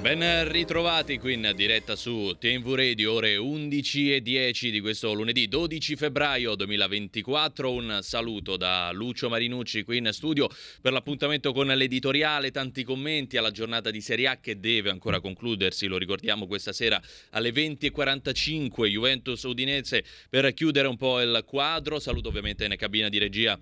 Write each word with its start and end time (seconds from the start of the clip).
Ben 0.00 0.48
ritrovati 0.50 1.18
qui 1.18 1.34
in 1.34 1.52
diretta 1.56 1.96
su 1.96 2.36
TNV 2.38 2.74
Radio, 2.74 3.14
ore 3.14 3.36
11 3.36 4.14
e 4.14 4.20
10 4.20 4.70
di 4.70 4.80
questo 4.80 5.12
lunedì 5.12 5.48
12 5.48 5.96
febbraio 5.96 6.54
2024. 6.54 7.72
Un 7.72 7.98
saluto 8.02 8.56
da 8.56 8.90
Lucio 8.92 9.28
Marinucci 9.28 9.82
qui 9.84 9.98
in 9.98 10.10
studio 10.12 10.48
per 10.80 10.92
l'appuntamento 10.92 11.52
con 11.52 11.66
l'editoriale, 11.66 12.50
tanti 12.50 12.84
commenti 12.84 13.36
alla 13.36 13.50
giornata 13.50 13.90
di 13.90 14.00
Serie 14.00 14.28
A 14.28 14.38
che 14.38 14.60
deve 14.60 14.90
ancora 14.90 15.20
concludersi, 15.20 15.86
lo 15.86 15.98
ricordiamo 15.98 16.46
questa 16.46 16.72
sera 16.72 17.00
alle 17.30 17.50
20.45 17.50 18.86
Juventus 18.86 19.42
Udinese 19.42 20.04
per 20.28 20.52
chiudere 20.54 20.88
un 20.88 20.96
po' 20.96 21.20
il 21.20 21.42
quadro. 21.46 21.98
Saluto 21.98 22.28
ovviamente 22.28 22.64
in 22.64 22.74
cabina 22.76 23.08
di 23.08 23.18
regia 23.18 23.60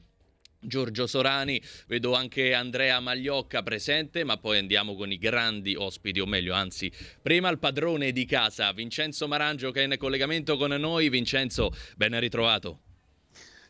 Giorgio 0.64 1.06
Sorani, 1.06 1.60
vedo 1.86 2.14
anche 2.14 2.54
Andrea 2.54 3.00
Magliocca 3.00 3.62
presente, 3.62 4.24
ma 4.24 4.36
poi 4.36 4.58
andiamo 4.58 4.94
con 4.94 5.12
i 5.12 5.18
grandi 5.18 5.74
ospiti, 5.74 6.20
o 6.20 6.26
meglio, 6.26 6.54
anzi, 6.54 6.90
prima 7.20 7.48
il 7.48 7.58
padrone 7.58 8.12
di 8.12 8.24
casa, 8.24 8.72
Vincenzo 8.72 9.28
Marangio 9.28 9.70
che 9.70 9.82
è 9.82 9.84
in 9.84 9.96
collegamento 9.98 10.56
con 10.56 10.70
noi. 10.70 11.08
Vincenzo, 11.08 11.72
ben 11.96 12.18
ritrovato. 12.18 12.80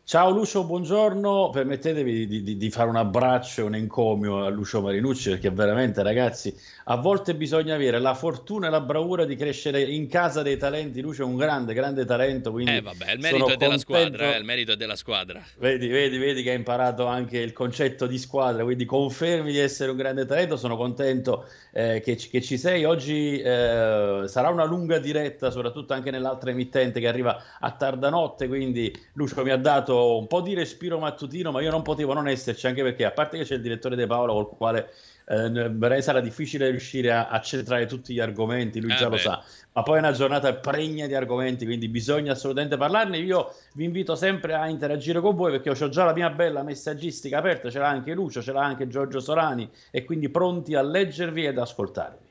Ciao 0.06 0.28
Lucio, 0.28 0.64
buongiorno. 0.64 1.48
Permettetevi 1.48 2.26
di, 2.26 2.42
di, 2.42 2.56
di, 2.58 2.70
fare 2.70 2.90
un 2.90 2.96
abbraccio 2.96 3.62
e 3.62 3.64
un 3.64 3.74
encomio 3.74 4.44
a 4.44 4.50
Lucio 4.50 4.82
Marinucci 4.82 5.30
perché 5.30 5.48
veramente 5.50 6.02
ragazzi 6.02 6.54
a 6.84 6.96
volte 6.96 7.34
bisogna 7.34 7.74
avere 7.74 7.98
la 7.98 8.12
fortuna 8.12 8.66
e 8.66 8.70
la 8.70 8.82
bravura 8.82 9.24
di 9.24 9.34
crescere 9.34 9.80
in 9.80 10.06
casa 10.06 10.42
dei 10.42 10.58
talenti. 10.58 11.00
Lucio 11.00 11.22
è 11.22 11.24
un 11.24 11.36
grande, 11.36 11.72
grande 11.72 12.04
talento. 12.04 12.50
Quindi 12.50 12.76
eh 12.76 12.80
vabbè, 12.82 13.12
il 13.12 13.20
merito 13.20 13.48
è 13.48 13.56
della 13.56 13.78
squadra, 13.78 14.34
eh, 14.34 14.38
il 14.38 14.44
merito 14.44 14.72
è 14.72 14.76
della 14.76 14.94
squadra. 14.94 15.42
Vedi, 15.56 15.86
vedi, 15.86 16.18
vedi 16.18 16.42
che 16.42 16.50
hai 16.50 16.56
imparato 16.56 17.06
anche 17.06 17.38
il 17.38 17.54
concetto 17.54 18.06
di 18.06 18.18
squadra, 18.18 18.62
quindi 18.62 18.84
confermi 18.84 19.52
di 19.52 19.58
essere 19.58 19.90
un 19.90 19.96
grande 19.96 20.26
talento. 20.26 20.58
Sono 20.58 20.76
contento 20.76 21.46
eh, 21.72 22.02
che, 22.04 22.16
che, 22.16 22.42
ci 22.42 22.58
sei. 22.58 22.84
Oggi 22.84 23.40
eh, 23.40 24.24
sarà 24.26 24.50
una 24.50 24.64
lunga 24.64 24.98
diretta, 24.98 25.50
soprattutto 25.50 25.94
anche 25.94 26.10
nell'altra 26.10 26.50
emittente 26.50 27.00
che 27.00 27.08
arriva 27.08 27.42
a 27.58 27.70
tarda 27.70 28.10
notte, 28.10 28.48
quindi 28.48 28.94
Lucio 29.14 29.42
mi 29.42 29.50
ha 29.50 29.56
dato 29.56 29.92
dato 29.94 30.18
un 30.18 30.26
po' 30.26 30.40
di 30.40 30.54
respiro 30.54 30.98
mattutino, 30.98 31.50
ma 31.50 31.62
io 31.62 31.70
non 31.70 31.82
potevo 31.82 32.12
non 32.12 32.28
esserci, 32.28 32.66
anche 32.66 32.82
perché 32.82 33.04
a 33.04 33.12
parte 33.12 33.38
che 33.38 33.44
c'è 33.44 33.54
il 33.54 33.60
direttore 33.60 33.96
De 33.96 34.06
Paolo 34.06 34.34
col 34.34 34.48
quale 34.56 34.90
eh, 35.26 36.02
sarà 36.02 36.20
difficile 36.20 36.68
riuscire 36.70 37.12
a, 37.12 37.28
a, 37.28 37.40
centrare 37.40 37.86
tutti 37.86 38.12
gli 38.12 38.20
argomenti, 38.20 38.80
lui 38.80 38.92
eh 38.92 38.96
già 38.96 39.04
beh. 39.04 39.10
lo 39.10 39.16
sa, 39.16 39.42
ma 39.72 39.82
poi 39.82 39.96
è 39.96 39.98
una 40.00 40.12
giornata 40.12 40.52
pregna 40.54 41.06
di 41.06 41.14
argomenti, 41.14 41.64
quindi 41.64 41.88
bisogna 41.88 42.32
assolutamente 42.32 42.76
parlarne. 42.76 43.18
Io 43.18 43.54
vi 43.74 43.84
invito 43.84 44.14
sempre 44.16 44.54
a 44.54 44.68
interagire 44.68 45.20
con 45.20 45.34
voi 45.34 45.52
perché 45.52 45.70
ho 45.70 45.88
già 45.88 46.04
la 46.04 46.12
mia 46.12 46.30
bella 46.30 46.62
messaggistica 46.62 47.38
aperta, 47.38 47.70
ce 47.70 47.78
l'ha 47.78 47.88
anche 47.88 48.12
Lucio, 48.12 48.42
ce 48.42 48.52
l'ha 48.52 48.64
anche 48.64 48.88
Giorgio 48.88 49.20
Sorani 49.20 49.70
e 49.90 50.04
quindi 50.04 50.28
pronti 50.28 50.74
a 50.74 50.82
leggervi 50.82 51.46
ed 51.46 51.58
ascoltarvi. 51.58 52.23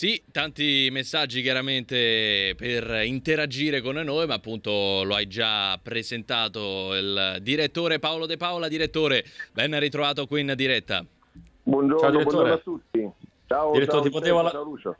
Sì, 0.00 0.22
tanti 0.32 0.88
messaggi 0.90 1.42
chiaramente 1.42 2.54
per 2.56 3.02
interagire 3.04 3.82
con 3.82 3.96
noi, 3.96 4.26
ma 4.26 4.32
appunto 4.32 5.02
lo 5.04 5.14
hai 5.14 5.26
già 5.26 5.78
presentato 5.82 6.94
il 6.94 7.36
direttore 7.42 7.98
Paolo 7.98 8.24
De 8.24 8.38
Paola. 8.38 8.66
Direttore, 8.68 9.22
ben 9.52 9.78
ritrovato 9.78 10.26
qui 10.26 10.40
in 10.40 10.54
diretta. 10.56 11.04
Buongiorno, 11.64 12.00
ciao, 12.00 12.10
buongiorno 12.12 12.52
a 12.54 12.56
tutti. 12.56 13.10
Ciao, 13.46 13.72
direttore, 13.72 13.98
ciao, 13.98 14.00
ti, 14.00 14.08
potevo 14.08 14.40
la... 14.40 14.62
Lucio. 14.62 14.96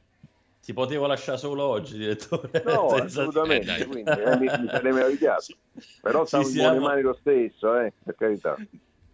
ti 0.63 0.75
potevo 0.75 1.07
lasciare 1.07 1.39
solo 1.39 1.65
oggi, 1.65 1.97
direttore. 1.97 2.63
No, 2.67 2.89
assolutamente, 3.01 3.75
eh, 3.75 3.87
quindi 3.87 4.11
eh, 4.11 4.37
mi, 4.37 4.45
mi 4.45 4.69
sarei 4.69 4.93
meravigliato. 4.93 5.55
Però 6.03 6.27
siamo 6.27 6.47
in 6.47 6.53
buone 6.53 6.79
mani 6.79 7.01
lo 7.01 7.17
stesso, 7.19 7.75
eh, 7.81 7.91
per 8.05 8.17
carità. 8.17 8.55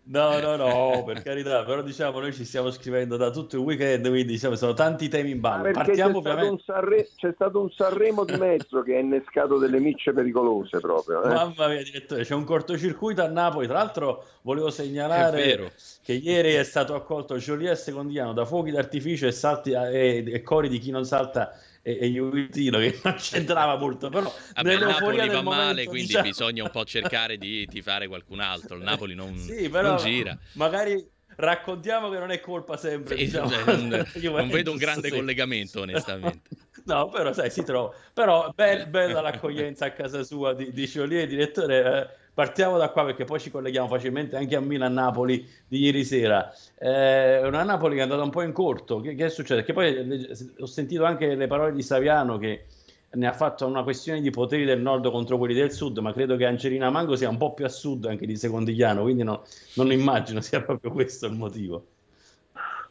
No, 0.09 0.39
no, 0.39 0.55
no, 0.55 1.03
per 1.05 1.21
carità, 1.23 1.65
però 1.65 1.83
diciamo 1.83 2.21
noi 2.21 2.33
ci 2.33 2.45
stiamo 2.45 2.71
scrivendo 2.71 3.17
da 3.17 3.31
tutto 3.31 3.57
il 3.57 3.63
weekend, 3.63 4.07
quindi 4.07 4.35
diciamo, 4.35 4.55
sono 4.55 4.73
tanti 4.73 5.09
temi 5.09 5.33
in 5.33 5.41
ballo. 5.41 5.69
Partiamo 5.73 6.23
c'è, 6.23 6.31
ovviamente... 6.31 6.63
stato 6.63 6.81
Sanre... 6.81 7.09
c'è 7.17 7.33
stato 7.35 7.61
un 7.61 7.71
Sanremo 7.71 8.25
di 8.25 8.37
mezzo 8.37 8.83
che 8.83 8.95
ha 8.95 9.01
innescato 9.01 9.59
delle 9.59 9.81
micce 9.81 10.13
pericolose 10.13 10.79
proprio. 10.79 11.25
Eh? 11.25 11.29
Mamma 11.29 11.67
mia, 11.67 11.83
direttore, 11.83 12.23
c'è 12.23 12.35
un 12.35 12.45
cortocircuito 12.45 13.21
a 13.21 13.27
Napoli. 13.27 13.67
Tra 13.67 13.79
l'altro 13.79 14.25
volevo 14.43 14.71
segnalare 14.71 15.73
che 16.03 16.13
ieri 16.13 16.53
è 16.53 16.63
stato 16.63 16.95
accolto 16.95 17.37
Joliet 17.37 17.75
Secondiano 17.75 18.33
da 18.33 18.45
fuochi 18.45 18.71
d'artificio 18.71 19.27
e, 19.27 19.33
salti, 19.33 19.73
e, 19.73 20.23
e 20.25 20.43
cori 20.43 20.69
di 20.69 20.79
chi 20.79 20.93
non 20.93 21.05
salta 21.05 21.51
e, 21.87 21.99
e 22.01 22.07
Juventino 22.09 22.79
che 22.79 22.99
non 23.05 23.15
c'entrava 23.15 23.77
molto 23.77 24.09
però 24.09 24.35
Vabbè, 24.55 24.73
il 24.73 24.81
Napoli 24.81 25.17
va 25.19 25.41
momento, 25.41 25.51
male 25.51 25.85
quindi 25.85 26.07
diciamo... 26.09 26.25
bisogna 26.25 26.63
un 26.65 26.71
po' 26.71 26.85
cercare 26.85 27.37
di 27.39 27.65
tifare 27.67 28.09
qualcun 28.09 28.41
altro. 28.41 28.77
Il 28.77 28.83
Napoli 28.83 29.15
non, 29.15 29.37
sì, 29.39 29.69
però, 29.69 29.91
non 29.91 29.97
gira. 29.99 30.37
magari 30.55 31.09
raccontiamo 31.37 32.09
che 32.11 32.19
non 32.19 32.31
è 32.33 32.41
colpa 32.41 32.77
sempre 32.77 33.17
sì, 33.17 33.27
diciamo. 33.27 33.51
non, 33.67 34.05
non 34.35 34.49
vedo 34.49 34.73
un 34.73 34.79
grande 34.79 35.11
sì. 35.11 35.15
collegamento 35.15 35.83
onestamente. 35.83 36.49
No 36.87 37.09
però 37.09 37.33
sai 37.33 37.51
si 37.51 37.63
trova. 37.63 37.95
Però 38.13 38.51
be- 38.53 38.87
bella 38.89 39.21
l'accoglienza 39.21 39.87
a 39.87 39.93
casa 39.93 40.25
sua 40.25 40.55
di, 40.55 40.73
di 40.73 40.89
Ciolier 40.89 41.29
direttore 41.29 41.85
eh, 41.85 42.26
partiamo 42.37 42.77
da 42.77 42.91
qua 42.91 43.07
perché 43.07 43.25
poi 43.25 43.41
ci 43.41 43.51
colleghiamo 43.51 43.89
facilmente 43.89 44.37
anche 44.37 44.57
a 44.57 44.61
Milan-Napoli 44.61 45.49
di 45.67 45.79
ieri 45.79 46.05
sera. 46.05 46.53
Eh, 46.79 47.41
una 47.47 47.63
Napoli 47.63 47.95
che 47.95 48.01
è 48.01 48.03
andata 48.03 48.23
un 48.23 48.29
po' 48.29 48.43
in 48.43 48.53
corto. 48.53 49.01
Che, 49.01 49.15
che 49.15 49.31
succede? 49.31 49.65
Che 49.65 49.73
poi 49.73 49.95
eh, 49.95 50.37
ho 50.59 50.67
sentito 50.67 51.05
anche 51.05 51.35
le 51.35 51.47
parole 51.47 51.73
di 51.73 51.81
Saviano 51.81 52.37
che 52.37 52.67
ne 53.13 53.27
ha 53.27 53.33
fatto 53.33 53.67
una 53.67 53.83
questione 53.83 54.21
di 54.21 54.29
poteri 54.29 54.67
del 54.67 54.83
nord 54.83 55.11
contro 55.11 55.39
quelli 55.39 55.55
del 55.55 55.73
sud, 55.73 55.97
ma 55.97 56.13
credo 56.13 56.37
che 56.37 56.45
Angelina 56.45 56.91
Mango 56.91 57.17
sia 57.17 57.31
un 57.31 57.39
po' 57.39 57.55
più 57.55 57.65
a 57.65 57.71
sud 57.71 58.05
anche 58.05 58.27
di 58.27 58.37
Secondigliano, 58.37 59.01
quindi 59.01 59.23
no, 59.23 59.43
non 59.77 59.91
immagino 59.91 60.43
sia 60.43 60.61
proprio 60.61 60.93
questo 60.93 61.25
il 61.25 61.37
motivo. 61.37 61.87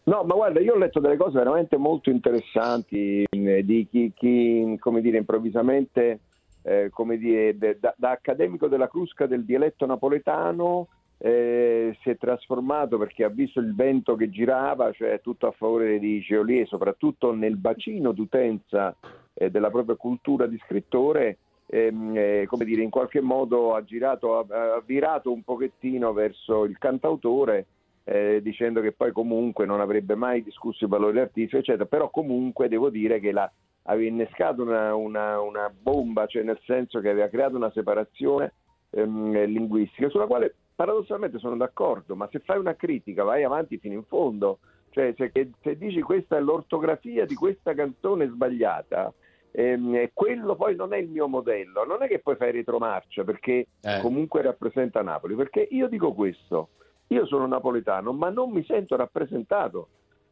No, 0.06 0.24
ma 0.24 0.34
guarda, 0.34 0.60
io 0.60 0.74
ho 0.74 0.78
letto 0.78 1.00
delle 1.00 1.18
cose 1.18 1.38
veramente 1.38 1.78
molto 1.78 2.10
interessanti 2.10 3.24
eh, 3.30 3.64
di 3.64 3.88
chi, 3.92 4.12
chi 4.16 4.76
come 4.80 5.02
dire, 5.02 5.18
improvvisamente 5.18 6.20
eh, 6.66 6.90
come 6.92 7.18
dire, 7.18 7.58
da, 7.58 7.94
da, 7.96 8.10
accademico 8.10 8.68
della 8.68 8.88
Crusca 8.88 9.28
del 9.28 9.46
dialetto 9.46 9.86
napoletano 9.86 10.88
eh, 11.20 11.96
si 12.02 12.10
è 12.10 12.18
trasformato 12.18 12.98
perché 12.98 13.24
ha 13.24 13.30
visto 13.30 13.60
il 13.60 13.76
vento 13.76 14.16
che 14.16 14.30
girava, 14.30 14.92
cioè 14.92 15.22
tutto 15.22 15.48
a 15.48 15.52
favore 15.52 16.00
di 16.00 16.20
Geolier, 16.22 16.68
soprattutto 16.68 17.34
nel 17.34 17.58
bacino 17.58 18.12
d'utenza 18.12 18.96
eh, 19.34 19.52
della 19.52 19.70
propria 19.70 19.96
cultura 19.96 20.48
di 20.48 20.60
scrittore, 20.66 21.38
ehm, 21.68 22.14
eh, 22.16 22.46
come 22.48 22.66
dire, 22.66 22.82
in 22.82 22.90
qualche 22.90 23.22
modo 23.22 23.76
ha, 23.76 23.84
girato, 23.84 24.40
ha, 24.40 24.76
ha 24.76 24.84
virato 24.84 25.32
un 25.32 25.44
pochettino 25.44 26.14
verso 26.14 26.66
il 26.66 26.78
cantautore. 26.78 27.68
Eh, 28.08 28.40
dicendo 28.44 28.82
che 28.82 28.92
poi 28.92 29.12
comunque 29.12 29.66
non 29.66 29.80
avrebbe 29.82 30.14
mai 30.14 30.44
discusso 30.44 30.86
i 30.86 30.88
valori 30.88 31.20
artistici, 31.20 31.58
eccetera, 31.58 31.88
però 31.88 32.12
comunque 32.12 32.68
devo 32.68 32.92
dire 32.92 33.20
che 33.20 33.32
la, 33.32 33.52
aveva 33.88 34.10
innescato 34.10 34.64
una, 34.64 34.96
una, 34.96 35.40
una, 35.42 35.72
bomba, 35.78 36.26
cioè 36.26 36.44
nel 36.44 36.60
senso 36.66 37.00
che 37.00 37.10
aveva 37.10 37.28
creato 37.28 37.56
una 37.56 37.72
separazione 37.72 38.54
ehm, 38.92 39.46
linguistica, 39.46 40.10
sulla 40.10 40.28
quale 40.28 40.56
paradossalmente 40.76 41.40
sono 41.40 41.56
d'accordo, 41.56 42.16
ma 42.16 42.28
se 42.32 42.40
fai 42.40 42.58
una 42.58 42.76
critica 42.76 43.24
vai 43.24 43.44
avanti 43.44 43.78
fino 43.78 43.94
in 43.94 44.04
fondo, 44.04 44.60
cioè 44.90 45.14
se, 45.18 45.32
se 45.62 45.78
dici 45.78 46.02
questa 46.02 46.38
è 46.38 46.42
l'ortografia 46.42 47.26
di 47.26 47.36
questa 47.36 47.74
canzone 47.74 48.28
sbagliata, 48.28 49.14
ehm, 49.52 50.10
quello 50.14 50.56
poi 50.56 50.76
non 50.76 50.94
è 50.94 50.98
il 50.98 51.10
mio 51.10 51.28
modello, 51.28 51.86
non 51.86 52.02
è 52.02 52.08
che 52.08 52.20
poi 52.20 52.36
fai 52.36 52.52
retromarcia 52.52 53.24
perché 53.24 53.68
eh. 53.82 54.00
comunque 54.02 54.42
rappresenta 54.42 55.02
Napoli, 55.02 55.36
perché 55.36 55.68
io 55.70 55.88
dico 55.88 56.14
questo, 56.14 56.70
io 57.08 57.26
sono 57.28 57.46
napoletano, 57.46 58.14
ma 58.14 58.30
non 58.30 58.50
mi 58.50 58.64
sento 58.66 58.96
rappresentato 58.96 59.90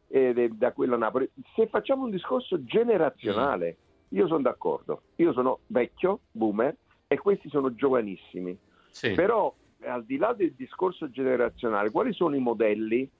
eh, 0.08 0.50
da 0.52 0.72
quella 0.72 0.96
Napoli. 0.96 1.28
Se 1.54 1.66
facciamo 1.66 2.04
un 2.04 2.10
discorso 2.10 2.64
generazionale, 2.64 3.76
mm. 3.78 4.16
io 4.16 4.26
sono 4.26 4.42
d'accordo. 4.42 5.02
Io 5.16 5.32
sono 5.32 5.60
vecchio, 5.66 6.20
boomer, 6.30 6.76
e 7.06 7.18
questi 7.18 7.48
sono 7.48 7.74
giovanissimi. 7.74 8.56
Sì. 8.90 9.12
Però, 9.12 9.52
al 9.84 10.04
di 10.04 10.16
là 10.16 10.32
del 10.32 10.54
discorso 10.54 11.10
generazionale, 11.10 11.90
quali 11.90 12.12
sono 12.12 12.36
i 12.36 12.40
modelli? 12.40 13.10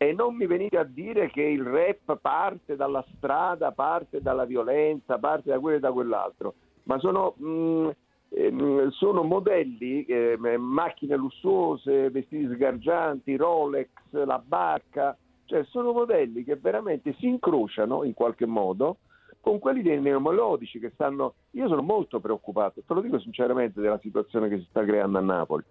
E 0.00 0.12
non 0.12 0.36
mi 0.36 0.46
venite 0.46 0.78
a 0.78 0.84
dire 0.84 1.28
che 1.28 1.42
il 1.42 1.64
rap 1.64 2.18
parte 2.20 2.76
dalla 2.76 3.04
strada, 3.16 3.72
parte 3.72 4.20
dalla 4.20 4.44
violenza, 4.44 5.18
parte 5.18 5.50
da 5.50 5.58
quello 5.58 5.78
e 5.78 5.80
da 5.80 5.90
quell'altro, 5.90 6.54
ma 6.84 7.00
sono, 7.00 7.34
mh, 7.36 7.48
mm, 7.48 7.88
ehm, 8.28 8.88
sono 8.90 9.24
modelli, 9.24 10.04
eh, 10.04 10.36
macchine 10.56 11.16
lussuose, 11.16 12.10
vestiti 12.10 12.46
sgargianti, 12.54 13.34
Rolex, 13.34 13.88
la 14.10 14.38
barca, 14.38 15.16
cioè 15.48 15.64
sono 15.64 15.92
modelli 15.92 16.44
che 16.44 16.56
veramente 16.56 17.14
si 17.18 17.26
incrociano 17.26 18.04
in 18.04 18.12
qualche 18.12 18.44
modo 18.44 18.98
con 19.40 19.58
quelli 19.58 19.80
dei 19.82 19.98
neomelodici 19.98 20.78
che 20.78 20.90
stanno... 20.92 21.34
Io 21.52 21.68
sono 21.68 21.80
molto 21.80 22.20
preoccupato, 22.20 22.82
te 22.86 22.94
lo 22.94 23.00
dico 23.00 23.18
sinceramente, 23.18 23.80
della 23.80 23.98
situazione 24.00 24.50
che 24.50 24.58
si 24.58 24.66
sta 24.68 24.84
creando 24.84 25.16
a 25.16 25.22
Napoli. 25.22 25.64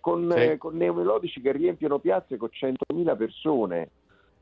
con, 0.00 0.30
sì. 0.30 0.42
eh, 0.42 0.58
con 0.58 0.76
neomelodici 0.76 1.40
che 1.40 1.52
riempiono 1.52 1.98
piazze 1.98 2.36
con 2.36 2.50
100.000 2.52 3.16
persone. 3.16 3.90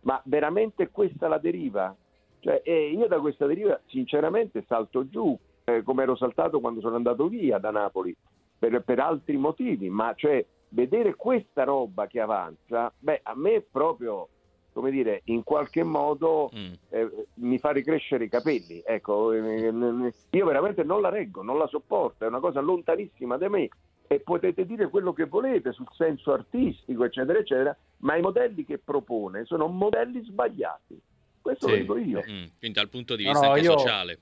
ma 0.00 0.20
veramente 0.24 0.90
questa 0.90 1.28
la 1.28 1.38
deriva? 1.38 1.94
Cioè, 2.40 2.62
eh, 2.64 2.90
io 2.90 3.06
da 3.06 3.20
questa 3.20 3.46
deriva 3.46 3.80
sinceramente 3.86 4.64
salto 4.66 5.08
giù, 5.08 5.38
eh, 5.64 5.82
come 5.84 6.02
ero 6.02 6.16
saltato 6.16 6.58
quando 6.58 6.80
sono 6.80 6.96
andato 6.96 7.28
via 7.28 7.58
da 7.58 7.70
Napoli, 7.70 8.14
per, 8.58 8.82
per 8.82 8.98
altri 8.98 9.36
motivi, 9.36 9.88
ma 9.88 10.12
cioè, 10.16 10.44
vedere 10.70 11.14
questa 11.14 11.62
roba 11.62 12.08
che 12.08 12.18
avanza, 12.18 12.92
beh, 12.98 13.20
a 13.22 13.34
me 13.36 13.64
proprio 13.70 14.28
come 14.74 14.90
dire, 14.90 15.22
in 15.26 15.44
qualche 15.44 15.84
modo 15.84 16.50
mm. 16.54 16.72
eh, 16.90 17.26
mi 17.34 17.58
fa 17.58 17.70
ricrescere 17.70 18.24
i 18.24 18.28
capelli. 18.28 18.82
Ecco, 18.84 19.32
eh, 19.32 20.12
io 20.30 20.44
veramente 20.44 20.82
non 20.82 21.00
la 21.00 21.10
reggo, 21.10 21.42
non 21.42 21.56
la 21.56 21.68
sopporto, 21.68 22.24
è 22.24 22.26
una 22.26 22.40
cosa 22.40 22.60
lontanissima 22.60 23.36
da 23.36 23.48
me 23.48 23.68
e 24.06 24.20
potete 24.20 24.66
dire 24.66 24.88
quello 24.88 25.12
che 25.12 25.26
volete 25.26 25.72
sul 25.72 25.88
senso 25.96 26.32
artistico, 26.32 27.04
eccetera, 27.04 27.38
eccetera, 27.38 27.76
ma 27.98 28.16
i 28.16 28.20
modelli 28.20 28.64
che 28.64 28.78
propone 28.78 29.44
sono 29.44 29.68
modelli 29.68 30.22
sbagliati. 30.24 31.00
Questo 31.40 31.68
sì. 31.68 31.72
lo 31.72 31.78
dico 31.78 31.96
io. 31.96 32.18
Mm. 32.18 32.44
Quindi 32.58 32.72
dal 32.72 32.88
punto 32.88 33.14
di 33.14 33.24
vista 33.24 33.46
no, 33.46 33.52
no, 33.54 33.56
io... 33.56 33.78
sociale. 33.78 34.18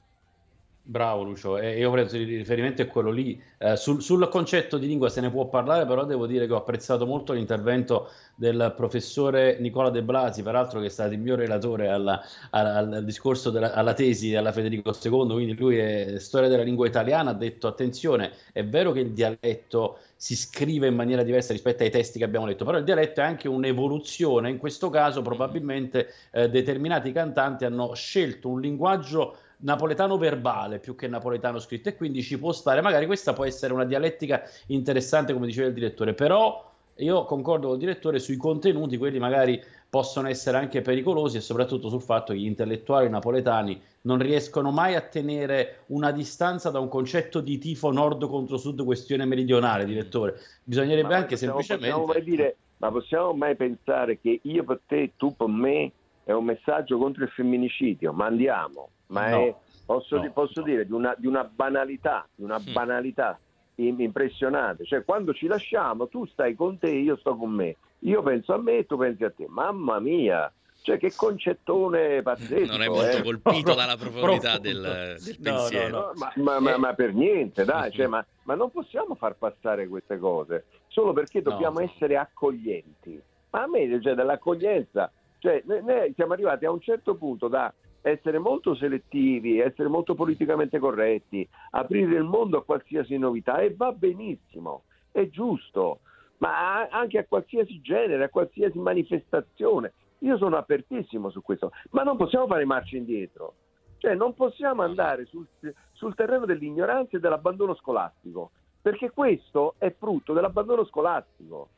Bravo 0.85 1.23
Lucio, 1.23 1.59
e 1.59 1.79
io 1.79 1.93
penso 1.93 2.17
il 2.17 2.27
riferimento 2.27 2.83
è 2.83 2.89
quello 2.89 3.13
lì. 3.13 3.41
Eh, 3.59 3.77
sul, 3.77 4.03
sul, 4.03 4.29
concetto 4.29 4.79
di 4.79 4.89
lingua 4.89 5.09
se 5.09 5.21
ne 5.21 5.31
può 5.31 5.47
parlare, 5.47 5.87
però 5.87 6.05
devo 6.05 6.27
dire 6.27 6.49
che 6.49 6.53
ho 6.53 6.57
apprezzato 6.57 7.07
molto 7.07 7.33
l'intervento 7.33 8.11
del 8.35 8.75
professore 8.77 9.59
Nicola 9.61 9.91
De 9.91 10.03
Blasi, 10.03 10.43
peraltro 10.43 10.81
che 10.81 10.87
è 10.87 10.89
stato 10.89 11.13
il 11.13 11.21
mio 11.21 11.37
relatore 11.37 11.87
alla, 11.87 12.21
al, 12.51 12.67
al, 12.95 13.05
discorso 13.05 13.51
della, 13.51 13.73
alla 13.75 13.95
tesi 13.95 14.35
alla 14.35 14.51
Federico 14.51 14.91
II, 14.91 15.29
quindi 15.29 15.55
lui 15.55 15.79
è 15.79 16.19
storia 16.19 16.49
della 16.49 16.65
lingua 16.65 16.89
italiana, 16.89 17.31
ha 17.31 17.35
detto 17.35 17.69
attenzione, 17.69 18.33
è 18.53 18.65
vero 18.65 18.91
che 18.91 19.01
il 19.01 19.13
dialetto 19.13 19.99
si 20.17 20.35
scrive 20.35 20.89
in 20.89 20.97
maniera 20.97 21.23
diversa 21.23 21.53
rispetto 21.53 21.85
ai 21.85 21.91
testi 21.91 22.19
che 22.19 22.25
abbiamo 22.25 22.47
letto, 22.47 22.65
però 22.65 22.79
il 22.79 22.85
dialetto 22.85 23.21
è 23.21 23.25
anche 23.25 23.47
un'evoluzione, 23.47 24.51
in 24.51 24.59
questo 24.59 24.91
caso 24.91 25.23
probabilmente 25.23 26.09
eh, 26.33 26.51
determinati 26.51 27.13
cantanti 27.13 27.65
hanno 27.65 27.95
scelto 27.95 28.49
un 28.49 28.61
linguaggio 28.61 29.37
napoletano 29.63 30.17
verbale 30.17 30.79
più 30.79 30.95
che 30.95 31.09
napoletano 31.09 31.59
scritto 31.59 31.89
e 31.89 31.97
quindi 31.97 32.23
ci 32.23 32.39
può 32.39 32.53
stare, 32.53 32.81
magari 32.81 33.07
questa 33.07 33.33
può 33.33 33.45
essere 33.45 33.73
una 33.73 33.85
dialettica 33.85 34.43
interessante 34.67 35.33
come 35.33 35.47
diceva 35.47 35.69
il 35.69 35.75
direttore, 35.75 36.15
però 36.15 36.71
io 36.97 37.25
concordo 37.25 37.69
con 37.69 37.77
il 37.77 37.81
direttore 37.81 38.19
sui 38.19 38.37
contenuti, 38.37 38.99
quelli 38.99 39.19
magari 39.19 39.61
possono 39.89 40.29
essere 40.29 40.59
anche 40.59 40.83
pericolosi 40.83 41.37
e 41.37 41.41
soprattutto 41.41 41.89
sul 41.89 42.03
fatto 42.03 42.33
che 42.33 42.39
gli 42.39 42.47
intellettuali 42.47 43.09
napoletani 43.09 43.81
non 44.03 44.19
riescono 44.19 44.71
mai 44.71 44.95
a 44.95 45.01
tenere 45.01 45.85
una 45.87 46.11
distanza 46.11 46.71
da 46.71 46.81
un 46.81 46.89
concetto 46.89 47.41
di 47.41 47.59
tifo 47.59 47.91
nord 47.91 48.27
contro 48.27 48.57
sud 48.57 48.85
questione 48.85 49.25
meridionale, 49.25 49.85
direttore. 49.85 50.39
Bisognerebbe 50.65 51.09
ma 51.09 51.17
anche 51.17 51.35
possiamo, 51.35 51.61
semplicemente... 51.61 52.01
Possiamo 52.01 52.13
mai 52.13 52.25
dire, 52.25 52.57
ma 52.79 52.91
possiamo 52.91 53.33
mai 53.33 53.57
pensare 53.57 54.19
che 54.19 54.41
io 54.43 54.65
per 54.65 54.81
te, 54.87 55.13
tu 55.17 55.35
per 55.35 55.49
me, 55.49 55.93
è 56.25 56.33
un 56.33 56.45
messaggio 56.45 56.99
contro 56.99 57.25
il 57.25 57.31
femminicidio? 57.31 58.13
Ma 58.13 58.27
andiamo 58.27 58.89
ma 59.13 59.29
no, 59.29 59.37
è, 59.37 59.55
posso, 59.87 60.21
no, 60.21 60.33
posso 60.33 60.61
no. 60.61 60.67
dire, 60.67 60.87
di 60.87 60.93
una, 60.93 61.15
di 61.17 61.27
una, 61.27 61.45
banalità, 61.45 62.27
di 62.35 62.43
una 62.43 62.59
mm. 62.59 62.73
banalità 62.73 63.39
impressionante. 63.77 64.85
Cioè, 64.85 65.05
quando 65.05 65.33
ci 65.33 65.47
lasciamo, 65.47 66.09
tu 66.09 66.27
stai 66.27 66.55
con 66.55 66.79
te, 66.79 66.91
io 66.91 67.17
sto 67.17 67.37
con 67.37 67.51
me. 67.51 67.77
Io 68.01 68.23
penso 68.23 68.53
a 68.53 68.59
me 68.59 68.79
e 68.79 68.87
tu 68.87 68.97
pensi 68.97 69.25
a 69.25 69.31
te. 69.31 69.47
Mamma 69.49 70.01
mia! 70.01 70.53
Cioè, 70.83 70.99
che 70.99 71.13
concettone 71.15 72.23
pazzesco. 72.23 72.73
Non 72.73 72.83
è 72.83 72.89
molto 72.89 73.17
eh? 73.17 73.23
colpito 73.23 73.75
dalla 73.77 73.97
profondità 73.97 74.59
del, 74.59 75.17
del 75.23 75.39
pensiero. 75.41 75.89
No, 75.89 76.07
no, 76.07 76.43
ma, 76.43 76.59
ma, 76.59 76.77
ma, 76.77 76.95
per 76.95 77.15
niente, 77.15 77.65
dai, 77.65 77.93
cioè, 77.93 78.09
ma, 78.09 78.25
ma, 78.43 78.55
non 78.57 78.71
possiamo 78.73 79.15
far 79.15 79.37
passare 79.37 79.87
queste 79.87 80.19
cose 80.19 80.65
solo 80.89 81.13
perché 81.13 81.41
dobbiamo 81.41 81.79
essere 81.79 82.17
accoglienti. 82.17 83.21
Ma 83.51 83.63
a 83.63 83.69
me, 83.69 84.01
cioè, 84.03 84.15
dell'accoglienza, 84.15 85.13
cioè, 85.39 85.63
noi 85.67 86.13
siamo 86.17 86.33
arrivati 86.33 86.65
a 86.65 86.73
un 86.73 86.81
certo 86.81 87.15
punto 87.15 87.47
da 87.47 87.73
essere 88.03 88.39
molto 88.39 88.75
selettivi, 88.75 89.61
essere 89.61 89.89
molto 89.89 90.15
politicamente 90.15 90.79
corretti, 90.79 91.49
aprire 91.71 92.17
il 92.17 92.25
mondo 92.25 92.59
a 92.59 92.65
qualsiasi 92.65 93.17
novità 93.17 93.59
e 93.59 93.75
va 93.75 93.93
benissimo, 93.93 94.85
è 95.11 95.29
giusto, 95.29 96.01
ma 96.39 96.89
anche 96.89 97.19
a 97.19 97.25
qualsiasi 97.25 97.81
genere, 97.81 98.25
a 98.25 98.29
qualsiasi 98.29 98.79
manifestazione. 98.79 99.93
Io 100.19 100.37
sono 100.37 100.57
apertissimo 100.57 101.31
su 101.31 101.43
questo, 101.43 101.71
ma 101.91 102.03
non 102.03 102.17
possiamo 102.17 102.47
fare 102.47 102.65
marcia 102.65 102.97
indietro. 102.97 103.55
Cioè 103.99 104.15
non 104.15 104.35
possiamo 104.35 104.83
andare 104.83 105.27
sul, 105.27 105.47
sul 105.93 106.15
terreno 106.17 106.45
dell'ignoranza 106.45 107.17
e 107.17 107.21
dell'abbandono 107.21 107.77
scolastico, 107.77 108.51
perché 108.81 109.11
questo 109.11 109.77
è 109.79 109.95
frutto 109.97 110.33
dell'abbandono 110.33 110.85
scolastico 110.85 111.69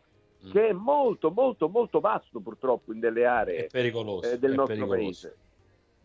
mm. 0.47 0.51
che 0.51 0.69
è 0.69 0.73
molto 0.73 1.31
molto 1.31 1.69
molto 1.69 2.01
vasto 2.01 2.41
purtroppo 2.41 2.95
in 2.95 3.01
delle 3.01 3.27
aree 3.27 3.67
eh, 4.33 4.39
del 4.39 4.55
nostro 4.55 4.87
paese. 4.87 5.37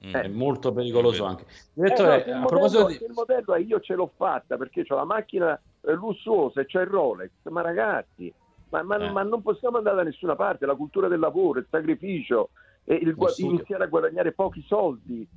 Mm. 0.06 0.13
È 0.13 0.28
molto 0.30 0.72
pericoloso 0.72 1.25
anche. 1.25 1.46
Direttore, 1.74 2.25
eh 2.25 2.34
no, 2.34 2.44
a 2.44 2.46
proposito 2.46 2.81
modello, 2.84 3.00
di... 3.00 3.06
il 3.06 3.12
modello 3.13 3.54
è 3.54 3.60
io 3.60 3.80
ce 3.81 3.96
l'ho 3.96 4.12
fatta 4.16 4.56
perché 4.56 4.86
ho 4.88 4.96
la 4.96 5.04
macchina 5.04 5.60
eh, 5.81 5.94
lussuosa 5.94 6.62
e 6.62 6.66
c'è 6.66 6.81
il 6.81 6.88
Rolex, 6.88 7.31
ma 7.50 7.62
ragazzi, 7.62 8.34
ma, 8.69 8.81
ma, 8.81 8.98
eh. 8.98 9.12
ma, 9.12 9.24
non 9.24 9.42
possiamo 9.42 9.78
andare 9.78 9.98
da 9.98 10.04
nessuna 10.04 10.36
parte, 10.36 10.66
la 10.66 10.75
cultura 10.75 11.10
del 11.10 11.19
lavoro, 11.19 11.60
il 11.60 11.68
sacrificio, 11.69 12.51
e 12.86 12.96
il, 12.96 13.16
iniziare 13.38 13.84
a 13.84 13.88
guadagnare 13.88 14.31
pochi 14.31 14.63
soldi 14.66 15.28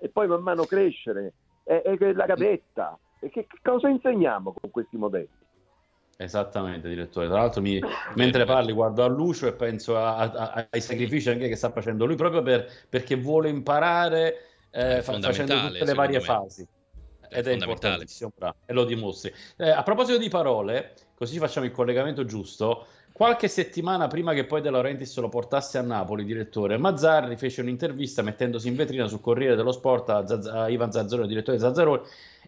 e 0.00 0.08
poi 0.08 0.26
man 0.26 0.42
mano 0.42 0.64
crescere, 0.64 1.34
e, 1.64 1.82
e 1.84 2.12
la 2.14 2.26
gavetta. 2.26 2.98
E 3.20 3.30
che, 3.30 3.46
che 3.46 3.58
cosa 3.62 3.88
insegniamo 3.88 4.54
con 4.58 4.70
questi 4.70 4.96
modelli? 4.96 5.28
Esattamente, 6.16 6.88
direttore. 6.88 7.26
Tra 7.26 7.38
l'altro, 7.38 7.60
mi, 7.60 7.80
mentre 8.14 8.44
parli, 8.44 8.72
guardo 8.72 9.02
a 9.02 9.08
Lucio 9.08 9.46
e 9.46 9.52
penso 9.52 9.96
a, 9.96 10.16
a, 10.16 10.66
ai 10.70 10.80
sacrifici 10.80 11.28
anche 11.28 11.48
che 11.48 11.56
sta 11.56 11.70
facendo 11.70 12.04
lui, 12.06 12.14
proprio 12.14 12.42
per, 12.42 12.70
perché 12.88 13.16
vuole 13.16 13.48
imparare 13.48 14.46
eh, 14.70 15.02
facendo 15.02 15.28
tutte 15.30 15.84
le 15.84 15.94
varie 15.94 16.18
me. 16.18 16.24
fasi. 16.24 16.66
È 17.28 17.38
Ed 17.38 17.48
è 17.48 17.52
importantissimo, 17.52 18.32
e 18.64 18.72
lo 18.72 18.84
dimostri. 18.84 19.32
Eh, 19.56 19.70
a 19.70 19.82
proposito 19.82 20.18
di 20.18 20.28
parole, 20.28 20.94
così 21.14 21.38
facciamo 21.38 21.66
il 21.66 21.72
collegamento 21.72 22.24
giusto. 22.24 22.86
Qualche 23.12 23.46
settimana 23.48 24.08
prima 24.08 24.32
che 24.34 24.44
poi 24.44 24.60
De 24.60 24.70
Laurentiis 24.70 25.16
lo 25.18 25.28
portasse 25.28 25.78
a 25.78 25.82
Napoli, 25.82 26.24
direttore, 26.24 26.76
Mazzarri 26.76 27.36
fece 27.36 27.60
un'intervista 27.60 28.22
mettendosi 28.22 28.66
in 28.68 28.74
vetrina 28.74 29.06
sul 29.06 29.20
Corriere 29.20 29.54
dello 29.54 29.70
Sport 29.72 30.10
a, 30.10 30.26
Zazz- 30.26 30.48
a 30.48 30.68
Ivan 30.68 30.90
Zazzaroni, 30.90 31.28
direttore 31.28 31.58
Zazzaroni, 31.58 32.02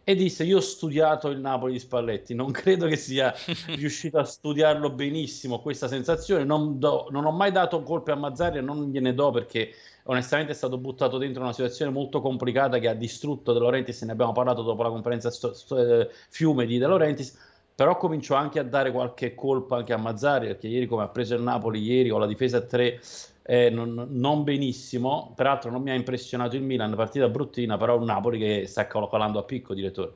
e 0.09 0.15
disse 0.15 0.45
io 0.45 0.59
ho 0.59 0.61
studiato 0.61 1.31
il 1.31 1.41
Napoli 1.41 1.73
di 1.73 1.79
Spalletti, 1.81 2.33
non 2.33 2.53
credo 2.53 2.87
che 2.87 2.95
sia 2.95 3.35
riuscito 3.75 4.19
a 4.19 4.25
studiarlo 4.25 4.91
benissimo 4.91 5.59
questa 5.59 5.89
sensazione, 5.89 6.45
non, 6.45 6.79
do, 6.79 7.09
non 7.11 7.25
ho 7.25 7.33
mai 7.33 7.51
dato 7.51 7.83
colpe 7.83 8.13
a 8.13 8.15
Mazzari 8.15 8.59
e 8.59 8.61
non 8.61 8.89
gliene 8.93 9.15
do 9.15 9.33
perché 9.33 9.73
onestamente 10.05 10.53
è 10.53 10.55
stato 10.55 10.79
buttato 10.79 11.19
dentro 11.19 11.43
una 11.43 11.53
situazione 11.53 11.91
molto 11.91 12.21
complicata 12.21 12.79
che 12.79 12.87
ha 12.87 12.95
distrutto 12.95 13.53
De 13.53 13.59
Laurentiis, 13.59 14.03
ne 14.03 14.13
abbiamo 14.13 14.31
parlato 14.31 14.63
dopo 14.63 14.85
la 14.85 14.91
conferenza 14.91 15.29
sto, 15.33 15.53
sto, 15.53 15.77
eh, 15.77 16.09
fiume 16.29 16.67
di 16.67 16.79
De 16.79 16.87
Laurentiis, 16.87 17.37
però 17.75 17.97
comincio 17.97 18.37
anche 18.37 18.61
a 18.61 18.65
dare 18.65 18.93
qualche 18.93 19.35
colpa 19.35 19.79
anche 19.79 19.93
a 19.93 19.97
Mazzari 19.97 20.47
perché 20.47 20.69
ieri 20.69 20.87
come 20.87 21.03
ha 21.03 21.09
preso 21.09 21.35
il 21.35 21.43
Napoli 21.43 21.83
ieri 21.83 22.11
con 22.11 22.21
la 22.21 22.29
difesa 22.29 22.59
a 22.59 22.63
3 22.63 23.01
eh, 23.49 23.71
non, 23.71 24.07
non, 24.11 24.43
benissimo. 24.43 25.33
Peraltro 25.37 25.71
non 25.71 25.81
mi 25.81 25.91
ha 25.91 25.95
impressionato 25.95 26.57
il 26.57 26.63
Milan, 26.63 26.97
partita 26.97 27.29
bruttina, 27.29 27.77
però 27.77 27.97
un 27.97 28.05
Napoli 28.05 28.39
che 28.39 28.67
sta 28.67 28.89
calcolando 28.89 29.39
a 29.39 29.45
picco, 29.45 29.73
direttore. 29.73 30.13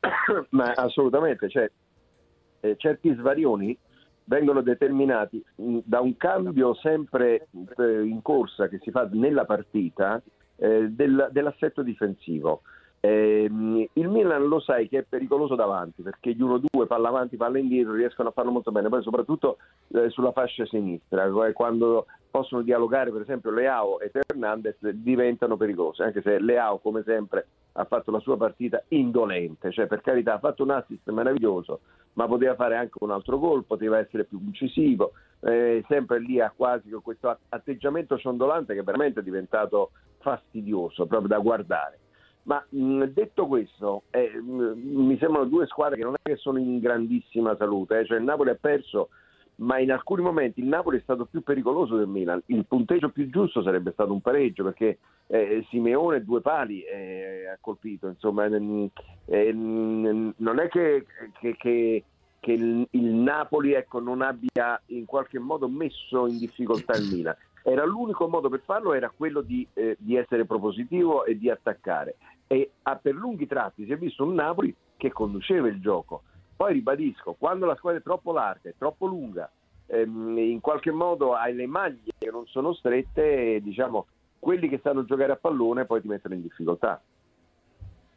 Ma 0.50 0.72
assolutamente, 0.72 1.48
cioè, 1.48 1.70
eh, 2.60 2.74
certi 2.76 3.14
svarioni 3.14 3.76
vengono 4.24 4.60
determinati 4.60 5.42
mm, 5.62 5.78
da 5.84 6.00
un 6.00 6.16
cambio 6.18 6.74
sempre 6.74 7.48
eh, 7.78 8.02
in 8.04 8.20
corsa 8.20 8.68
che 8.68 8.80
si 8.82 8.90
fa 8.90 9.08
nella 9.12 9.46
partita 9.46 10.20
eh, 10.56 10.88
del, 10.90 11.28
dell'assetto 11.32 11.82
difensivo. 11.82 12.62
Eh, 13.06 13.48
il 13.92 14.08
Milan 14.08 14.48
lo 14.48 14.58
sai 14.58 14.88
che 14.88 14.98
è 14.98 15.06
pericoloso 15.08 15.54
davanti 15.54 16.02
perché 16.02 16.32
gli 16.32 16.42
1-2 16.42 16.86
palla 16.88 17.08
avanti, 17.08 17.36
palla 17.36 17.58
indietro 17.58 17.92
riescono 17.92 18.30
a 18.30 18.32
farlo 18.32 18.50
molto 18.50 18.72
bene, 18.72 18.88
poi 18.88 19.00
soprattutto 19.02 19.58
eh, 19.94 20.10
sulla 20.10 20.32
fascia 20.32 20.66
sinistra, 20.66 21.30
quando 21.52 22.06
possono 22.28 22.62
dialogare 22.62 23.12
per 23.12 23.20
esempio 23.20 23.52
Leao 23.52 24.00
e 24.00 24.10
Fernandez 24.10 24.76
diventano 24.90 25.56
pericolosi, 25.56 26.02
anche 26.02 26.20
se 26.20 26.40
Leao 26.40 26.78
come 26.78 27.04
sempre 27.04 27.46
ha 27.74 27.84
fatto 27.84 28.10
la 28.10 28.18
sua 28.18 28.36
partita 28.36 28.82
indolente, 28.88 29.70
cioè 29.70 29.86
per 29.86 30.00
carità 30.00 30.34
ha 30.34 30.40
fatto 30.40 30.64
un 30.64 30.70
assist 30.70 31.08
meraviglioso, 31.10 31.80
ma 32.14 32.26
poteva 32.26 32.56
fare 32.56 32.76
anche 32.76 32.98
un 32.98 33.12
altro 33.12 33.38
gol, 33.38 33.64
poteva 33.64 33.98
essere 33.98 34.24
più 34.24 34.40
incisivo, 34.44 35.12
eh, 35.42 35.84
sempre 35.86 36.18
lì 36.18 36.40
ha 36.40 36.52
quasi 36.54 36.90
questo 36.90 37.38
atteggiamento 37.50 38.18
ciondolante 38.18 38.74
che 38.74 38.82
veramente 38.82 39.20
è 39.20 39.22
diventato 39.22 39.92
fastidioso 40.18 41.06
proprio 41.06 41.28
da 41.28 41.38
guardare. 41.38 41.98
Ma 42.46 42.64
mh, 42.68 43.04
detto 43.06 43.46
questo, 43.46 44.02
eh, 44.10 44.30
mh, 44.40 44.78
mi 44.78 45.18
sembrano 45.18 45.46
due 45.46 45.66
squadre 45.66 45.96
che 45.96 46.04
non 46.04 46.14
è 46.14 46.28
che 46.28 46.36
sono 46.36 46.58
in 46.58 46.78
grandissima 46.78 47.56
salute, 47.56 47.98
eh. 47.98 48.06
cioè 48.06 48.18
il 48.18 48.24
Napoli 48.24 48.50
ha 48.50 48.58
perso, 48.60 49.08
ma 49.56 49.78
in 49.78 49.90
alcuni 49.90 50.22
momenti 50.22 50.60
il 50.60 50.66
Napoli 50.66 50.98
è 50.98 51.02
stato 51.02 51.24
più 51.24 51.42
pericoloso 51.42 51.96
del 51.96 52.06
Milan. 52.06 52.40
Il 52.46 52.64
punteggio 52.66 53.08
più 53.08 53.28
giusto 53.30 53.62
sarebbe 53.62 53.90
stato 53.92 54.12
un 54.12 54.20
pareggio 54.20 54.62
perché 54.62 54.98
eh, 55.26 55.66
Simeone 55.70 56.24
due 56.24 56.40
pali 56.40 56.82
eh, 56.82 57.48
ha 57.48 57.58
colpito, 57.60 58.06
insomma, 58.06 58.44
eh, 58.44 59.52
non 59.52 60.58
è 60.60 60.68
che, 60.68 61.04
che, 61.40 61.56
che, 61.56 62.04
che 62.38 62.52
il, 62.52 62.86
il, 62.90 63.06
Napoli 63.06 63.72
ecco, 63.72 63.98
non 63.98 64.22
abbia 64.22 64.80
in 64.86 65.04
qualche 65.04 65.40
modo 65.40 65.68
messo 65.68 66.28
in 66.28 66.38
difficoltà 66.38 66.96
il 66.96 67.08
Milan 67.12 67.36
Era 67.64 67.84
l'unico 67.84 68.28
modo 68.28 68.48
per 68.48 68.62
farlo, 68.64 68.92
era 68.92 69.10
quello 69.10 69.40
di, 69.40 69.66
eh, 69.72 69.96
di 69.98 70.14
essere 70.14 70.44
propositivo 70.44 71.24
e 71.24 71.36
di 71.36 71.50
attaccare. 71.50 72.14
E 72.46 72.70
per 72.82 73.14
lunghi 73.14 73.46
tratti 73.46 73.84
si 73.84 73.92
è 73.92 73.96
visto 73.96 74.24
un 74.24 74.34
Napoli 74.34 74.74
che 74.96 75.10
conduceva 75.12 75.68
il 75.68 75.80
gioco. 75.80 76.22
Poi 76.56 76.72
ribadisco, 76.72 77.34
quando 77.38 77.66
la 77.66 77.76
squadra 77.76 78.00
è 78.00 78.02
troppo 78.02 78.32
larga, 78.32 78.70
è 78.70 78.74
troppo 78.78 79.06
lunga, 79.06 79.50
ehm, 79.86 80.38
in 80.38 80.60
qualche 80.60 80.90
modo 80.90 81.34
hai 81.34 81.54
le 81.54 81.66
maglie 81.66 82.12
che 82.16 82.30
non 82.30 82.46
sono 82.46 82.72
strette, 82.72 83.60
diciamo, 83.62 84.06
quelli 84.38 84.68
che 84.68 84.80
sanno 84.82 85.04
giocare 85.04 85.32
a 85.32 85.36
pallone 85.36 85.84
poi 85.84 86.00
ti 86.00 86.08
mettono 86.08 86.34
in 86.34 86.42
difficoltà. 86.42 87.02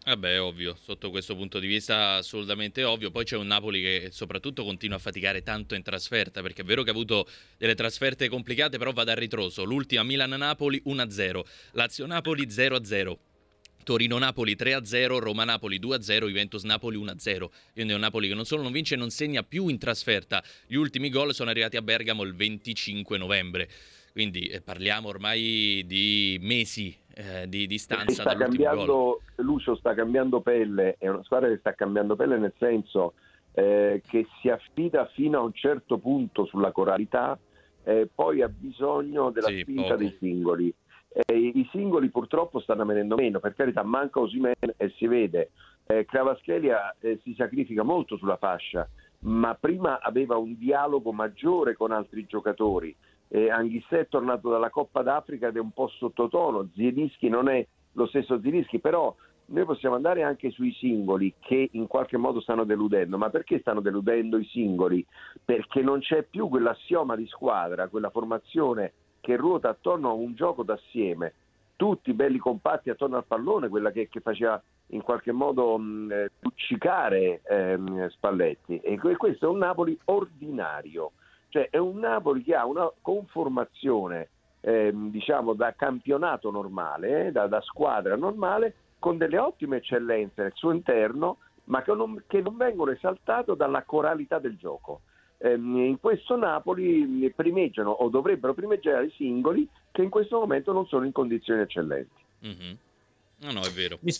Vabbè, 0.05 0.35
è 0.35 0.41
ovvio, 0.41 0.75
sotto 0.75 1.09
questo 1.09 1.35
punto 1.35 1.59
di 1.59 1.67
vista 1.67 2.15
assolutamente 2.15 2.83
ovvio. 2.83 3.11
Poi 3.11 3.25
c'è 3.25 3.35
un 3.35 3.47
Napoli 3.47 3.81
che 3.81 4.07
soprattutto 4.11 4.63
continua 4.63 4.95
a 4.95 4.99
faticare 4.99 5.43
tanto 5.43 5.75
in 5.75 5.83
trasferta, 5.83 6.41
perché 6.41 6.61
è 6.61 6.65
vero 6.65 6.83
che 6.83 6.89
ha 6.89 6.93
avuto 6.93 7.27
delle 7.57 7.75
trasferte 7.75 8.29
complicate, 8.29 8.77
però 8.77 8.91
va 8.91 9.03
da 9.03 9.13
ritroso. 9.13 9.65
L'ultima 9.65 10.03
Milan-Napoli 10.03 10.81
1-0, 10.85 11.41
Lazio-Napoli 11.73 12.47
0-0. 12.47 13.17
Torino-Napoli 13.89 14.55
3-0, 14.55 15.17
Roma-Napoli 15.17 15.79
2-0, 15.79 16.27
Juventus-Napoli 16.27 16.95
1-0. 16.95 17.45
Quindi 17.73 17.93
un 17.93 17.99
Napoli 17.99 18.27
che 18.27 18.35
non 18.35 18.45
solo 18.45 18.61
non 18.61 18.71
vince, 18.71 18.95
non 18.95 19.09
segna 19.09 19.41
più 19.41 19.67
in 19.67 19.79
trasferta. 19.79 20.43
Gli 20.67 20.75
ultimi 20.75 21.09
gol 21.09 21.33
sono 21.33 21.49
arrivati 21.49 21.75
a 21.75 21.81
Bergamo 21.81 22.21
il 22.21 22.35
25 22.35 23.17
novembre. 23.17 23.67
Quindi 24.11 24.45
eh, 24.45 24.61
parliamo 24.61 25.07
ormai 25.07 25.83
di 25.87 26.37
mesi 26.39 26.95
eh, 27.15 27.49
di 27.49 27.65
distanza 27.65 28.21
sta 28.21 28.35
cambiando, 28.35 29.21
Lucio 29.37 29.75
sta 29.75 29.95
cambiando 29.95 30.41
pelle, 30.41 30.95
è 30.99 31.07
una 31.07 31.23
squadra 31.23 31.49
che 31.49 31.57
sta 31.57 31.73
cambiando 31.73 32.15
pelle 32.15 32.37
nel 32.37 32.53
senso 32.59 33.13
eh, 33.53 34.03
che 34.07 34.27
si 34.39 34.49
affida 34.49 35.09
fino 35.15 35.39
a 35.39 35.41
un 35.41 35.53
certo 35.53 35.97
punto 35.97 36.45
sulla 36.45 36.71
coralità, 36.71 37.39
eh, 37.85 38.07
poi 38.13 38.43
ha 38.43 38.49
bisogno 38.49 39.31
della 39.31 39.47
sì, 39.47 39.61
spinta 39.61 39.81
poco. 39.81 39.95
dei 39.95 40.15
singoli. 40.19 40.73
I 41.33 41.67
singoli 41.71 42.09
purtroppo 42.09 42.59
stanno 42.59 42.85
venendo 42.85 43.15
meno, 43.15 43.39
per 43.39 43.55
carità 43.55 43.83
manca 43.83 44.19
Osimen 44.19 44.53
e 44.77 44.89
si 44.95 45.07
vede, 45.07 45.51
eh, 45.87 46.05
Cravaschelia 46.05 46.95
eh, 46.99 47.19
si 47.23 47.33
sacrifica 47.35 47.81
molto 47.81 48.15
sulla 48.15 48.37
fascia, 48.37 48.87
ma 49.21 49.55
prima 49.55 49.99
aveva 50.01 50.37
un 50.37 50.55
dialogo 50.57 51.11
maggiore 51.11 51.75
con 51.75 51.91
altri 51.91 52.25
giocatori. 52.27 52.95
Eh, 53.27 53.49
Anghissè 53.49 53.99
è 53.99 54.07
tornato 54.07 54.49
dalla 54.49 54.69
Coppa 54.69 55.01
d'Africa 55.01 55.47
ed 55.47 55.57
è 55.57 55.59
un 55.59 55.71
po' 55.71 55.87
sottotono, 55.87 56.69
Zielinski 56.75 57.27
non 57.27 57.49
è 57.49 57.65
lo 57.93 58.05
stesso 58.05 58.39
Zielinski, 58.39 58.79
però 58.79 59.13
noi 59.47 59.65
possiamo 59.65 59.95
andare 59.95 60.21
anche 60.21 60.51
sui 60.51 60.71
singoli 60.73 61.33
che 61.39 61.69
in 61.71 61.87
qualche 61.87 62.17
modo 62.17 62.39
stanno 62.39 62.65
deludendo, 62.65 63.17
ma 63.17 63.31
perché 63.31 63.59
stanno 63.59 63.81
deludendo 63.81 64.37
i 64.37 64.45
singoli? 64.45 65.03
Perché 65.43 65.81
non 65.81 65.99
c'è 65.99 66.21
più 66.21 66.47
quell'assioma 66.49 67.15
di 67.15 67.25
squadra, 67.25 67.87
quella 67.87 68.11
formazione 68.11 68.93
che 69.21 69.35
ruota 69.35 69.69
attorno 69.69 70.09
a 70.09 70.13
un 70.13 70.33
gioco 70.33 70.63
d'assieme, 70.63 71.33
tutti 71.75 72.13
belli 72.13 72.37
compatti 72.37 72.89
attorno 72.89 73.17
al 73.17 73.25
pallone, 73.25 73.69
quella 73.69 73.91
che, 73.91 74.07
che 74.09 74.19
faceva 74.19 74.61
in 74.87 75.01
qualche 75.01 75.31
modo 75.31 75.77
mh, 75.77 76.11
eh, 76.11 76.31
luccicare 76.39 77.41
ehm, 77.43 78.09
Spalletti. 78.09 78.79
E 78.79 78.97
questo 79.17 79.45
è 79.45 79.49
un 79.49 79.59
Napoli 79.59 79.97
ordinario 80.05 81.11
cioè 81.49 81.69
è 81.69 81.77
un 81.77 81.97
Napoli 81.97 82.43
che 82.43 82.55
ha 82.55 82.65
una 82.65 82.89
conformazione 83.01 84.29
eh, 84.61 84.91
diciamo 84.93 85.53
da 85.53 85.73
campionato 85.73 86.51
normale, 86.51 87.27
eh, 87.27 87.31
da, 87.31 87.47
da, 87.47 87.61
squadra 87.61 88.15
normale, 88.15 88.75
con 88.99 89.17
delle 89.17 89.37
ottime 89.37 89.77
eccellenze 89.77 90.43
nel 90.43 90.53
suo 90.53 90.71
interno, 90.71 91.37
ma 91.65 91.81
che 91.81 91.93
non, 91.93 92.23
che 92.27 92.41
non 92.41 92.55
vengono 92.57 92.91
esaltate 92.91 93.55
dalla 93.55 93.83
coralità 93.83 94.39
del 94.39 94.57
gioco. 94.57 95.01
Eh, 95.41 95.53
in 95.53 95.97
questo 96.01 96.35
Napoli 96.35 97.31
primeggiano 97.33 97.91
o 97.91 98.09
dovrebbero 98.09 98.53
primeggiare 98.53 99.05
i 99.05 99.13
singoli 99.15 99.67
che 99.89 100.01
in 100.01 100.09
questo 100.09 100.37
momento 100.37 100.73
non 100.73 100.85
sono 100.85 101.05
in 101.05 101.13
condizioni 101.13 101.61
eccellenti. 101.61 102.23
Mm-hmm. 102.45 102.75
No, 103.41 103.51
no, 103.53 103.61
è 103.61 103.69
vero. 103.69 103.97
Mi, 104.01 104.11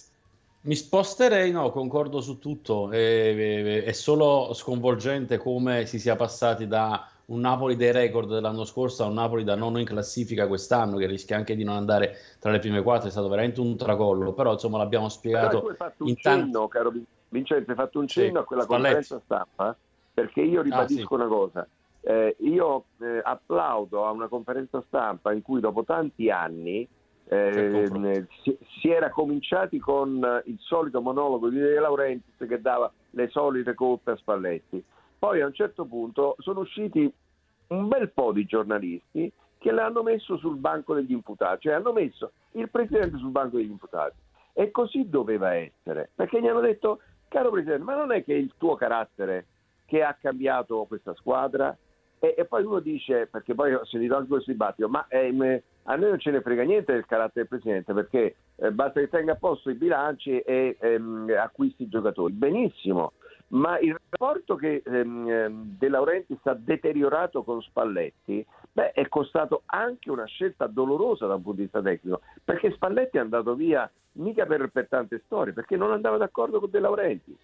mi 0.62 0.76
sposterei, 0.76 1.52
no, 1.52 1.72
concordo 1.72 2.22
su 2.22 2.40
tutto. 2.40 2.90
È, 2.90 2.98
è, 2.98 3.84
è, 3.84 3.92
solo 3.92 4.54
sconvolgente 4.54 5.38
come 5.38 5.86
si 5.86 6.00
sia 6.00 6.16
passati 6.16 6.68
da 6.68 7.10
un 7.26 7.42
Napoli 7.42 7.76
dei 7.76 7.92
record 7.92 8.30
dell'anno 8.30 8.64
scorso 8.64 9.04
a 9.04 9.08
un 9.08 9.16
Napoli 9.16 9.44
da 9.44 9.56
nono 9.56 9.80
in 9.80 9.86
classifica 9.86 10.48
quest'anno, 10.48 10.98
che 10.98 11.06
rischia 11.06 11.36
anche 11.36 11.56
di 11.56 11.64
non 11.64 11.76
andare 11.76 12.16
tra 12.40 12.52
le 12.52 12.60
prime 12.60 12.82
quattro. 12.82 13.10
È 13.10 13.12
stato 13.12 13.28
veramente 13.28 13.60
un 13.60 13.76
tracollo, 13.76 14.32
però 14.32 14.54
insomma 14.54 14.78
l'abbiamo 14.78 15.10
spiegato. 15.10 15.60
Però 15.60 15.70
hai 15.70 15.76
fatto 15.76 16.06
un 16.06 16.16
cenno, 16.16 16.52
tanti... 16.52 16.70
caro 16.70 16.94
Vincenzo, 17.30 17.70
hai 17.70 17.76
fatto 17.76 18.00
un 18.00 18.08
cenno 18.08 18.32
sì, 18.32 18.38
a 18.38 18.44
quella 18.44 18.64
Spalletti. 18.64 18.94
conferenza 18.96 19.22
stampa, 19.24 19.78
perché 20.20 20.42
io 20.42 20.62
ribadisco 20.62 21.16
ah, 21.16 21.18
sì. 21.18 21.24
una 21.24 21.28
cosa. 21.28 21.68
Eh, 22.02 22.36
io 22.40 22.86
eh, 23.00 23.22
applaudo 23.24 24.06
a 24.06 24.12
una 24.12 24.28
conferenza 24.28 24.84
stampa 24.88 25.32
in 25.32 25.42
cui 25.42 25.60
dopo 25.60 25.84
tanti 25.84 26.30
anni 26.30 26.88
eh, 27.26 28.26
si, 28.42 28.58
si, 28.80 28.90
era 28.90 29.10
cominciati 29.10 29.80
con 29.80 30.42
il 30.46 30.58
solito 30.60 31.02
monologo 31.02 31.50
di 31.50 31.60
De 31.60 31.80
Laurentiis 31.80 32.48
che 32.48 32.62
dava 32.62 32.92
le 33.12 33.30
solite 33.30 33.74
colpe 33.76 34.12
a 34.12 34.16
Spalletti. 34.16 34.84
Poi 35.18 35.42
a 35.42 35.46
un 35.46 35.54
certo 35.54 35.86
punto 35.86 36.36
sono 36.40 36.62
usciti 36.62 37.12
un 37.68 37.88
bel 37.88 38.10
po' 38.12 38.32
di 38.32 38.46
giornalisti 38.46 39.32
che 39.58 39.72
l'hanno 39.72 40.04
messo 40.04 40.38
sul 40.38 40.56
banco 40.56 40.94
degli 40.94 41.12
imputati, 41.12 41.68
cioè 41.68 41.74
hanno 41.74 41.92
messo 41.92 42.32
il 42.54 42.70
presidente 42.70 43.18
sul 43.18 43.32
banco 43.32 43.58
degli 43.58 43.70
imputati. 43.70 44.16
E 44.54 44.72
così 44.72 45.08
doveva 45.08 45.54
essere, 45.54 46.10
perché 46.16 46.42
gli 46.42 46.48
hanno 46.48 46.62
detto, 46.62 47.02
caro 47.28 47.52
presidente, 47.52 47.84
ma 47.84 47.96
non 47.96 48.12
è 48.12 48.24
che 48.24 48.34
il 48.34 48.54
tuo 48.58 48.76
carattere 48.76 49.46
che 49.90 50.04
ha 50.04 50.16
cambiato 50.20 50.86
questa 50.88 51.14
squadra? 51.16 51.76
E, 52.20 52.36
e, 52.38 52.46
poi 52.46 52.64
uno 52.64 52.80
dice, 52.80 53.28
perché 53.28 53.56
poi 53.56 53.74
ho 53.74 53.86
sentito 53.86 54.16
anche 54.16 54.28
questo 54.28 54.52
dibattito, 54.52 54.88
ma 54.88 55.08
eh, 55.08 55.64
a 55.84 55.96
noi 55.96 56.10
non 56.10 56.20
ce 56.20 56.32
ne 56.32 56.42
frega 56.42 56.64
niente 56.64 56.94
del 56.94 57.06
carattere 57.06 57.48
del 57.48 57.48
presidente 57.48 57.94
perché 57.94 58.36
eh, 58.58 58.72
basta 58.72 59.00
che 59.00 59.10
tenga 59.10 59.34
a 59.34 59.38
posto 59.38 59.70
i 59.70 59.76
bilanci 59.76 60.40
e 60.40 60.78
ehm, 60.80 61.34
acquisti 61.38 61.84
i 61.84 61.90
giocatori. 61.90 62.34
Benissimo, 62.34 63.14
ma 63.50 63.80
il 63.80 63.98
rapporto 64.10 64.56
che 64.56 64.84
ehm, 64.86 65.30
ehm, 65.30 65.78
De 65.80 65.90
Laurentiis 65.90 66.40
ha 66.44 66.54
deteriorato 66.54 67.44
con 67.44 67.62
Spalletti 67.62 68.46
beh, 68.72 68.92
è 68.92 69.08
costato 69.08 69.64
anche 69.66 70.12
una 70.12 70.26
scelta 70.26 70.68
dolorosa 70.68 71.26
da 71.26 71.36
un 71.36 71.42
punto 71.42 71.58
di 71.58 71.64
vista 71.64 71.82
tecnico, 71.82 72.22
perché 72.44 72.72
Spalletti 72.72 73.18
è 73.18 73.22
andato 73.22 73.56
via 73.56 73.90
mica 74.14 74.46
per, 74.46 74.70
per 74.70 74.88
tante 74.88 75.22
storie, 75.26 75.54
perché 75.54 75.78
non 75.78 75.92
andava 75.92 76.18
d'accordo 76.18 76.60
con 76.60 76.70
De 76.70 76.80
Laurentiis. 76.80 77.38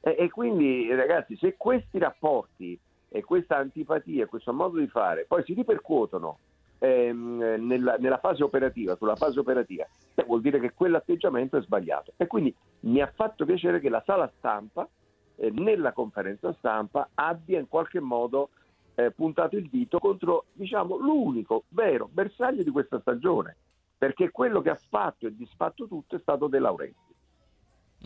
E, 0.00 0.16
e 0.18 0.30
quindi 0.30 0.92
ragazzi, 0.94 1.36
se 1.36 1.56
questi 1.56 1.98
rapporti 1.98 2.78
e 3.08 3.22
questa 3.22 3.56
antipatia, 3.56 4.26
questo 4.26 4.52
modo 4.52 4.78
di 4.78 4.86
fare, 4.86 5.24
poi 5.26 5.42
si 5.44 5.52
ripercuotono 5.52 6.38
ehm, 6.78 7.56
nella, 7.58 7.96
nella, 7.98 8.18
fase 8.18 8.42
operativa, 8.42 8.96
sulla 8.96 9.16
fase 9.16 9.38
operativa, 9.38 9.86
beh, 10.14 10.24
vuol 10.24 10.40
dire 10.40 10.60
che 10.60 10.72
quell'atteggiamento 10.72 11.56
è 11.56 11.62
sbagliato. 11.62 12.12
E 12.16 12.26
quindi 12.26 12.54
mi 12.80 13.00
ha 13.00 13.10
fatto 13.14 13.44
piacere 13.44 13.80
che 13.80 13.88
la 13.88 14.02
sala 14.04 14.30
stampa, 14.38 14.88
eh, 15.36 15.50
nella 15.50 15.92
conferenza 15.92 16.52
stampa, 16.54 17.10
abbia 17.14 17.58
in 17.58 17.68
qualche 17.68 18.00
modo 18.00 18.50
eh, 18.94 19.10
puntato 19.10 19.56
il 19.56 19.68
dito 19.68 19.98
contro 19.98 20.46
diciamo, 20.52 20.96
l'unico 20.96 21.64
vero 21.68 22.08
bersaglio 22.10 22.62
di 22.62 22.70
questa 22.70 23.00
stagione, 23.00 23.56
perché 23.96 24.30
quello 24.30 24.60
che 24.62 24.70
ha 24.70 24.78
fatto 24.88 25.26
e 25.26 25.34
disfatto 25.34 25.86
tutto 25.86 26.16
è 26.16 26.20
stato 26.20 26.46
De 26.46 26.58
Laurenti. 26.58 27.09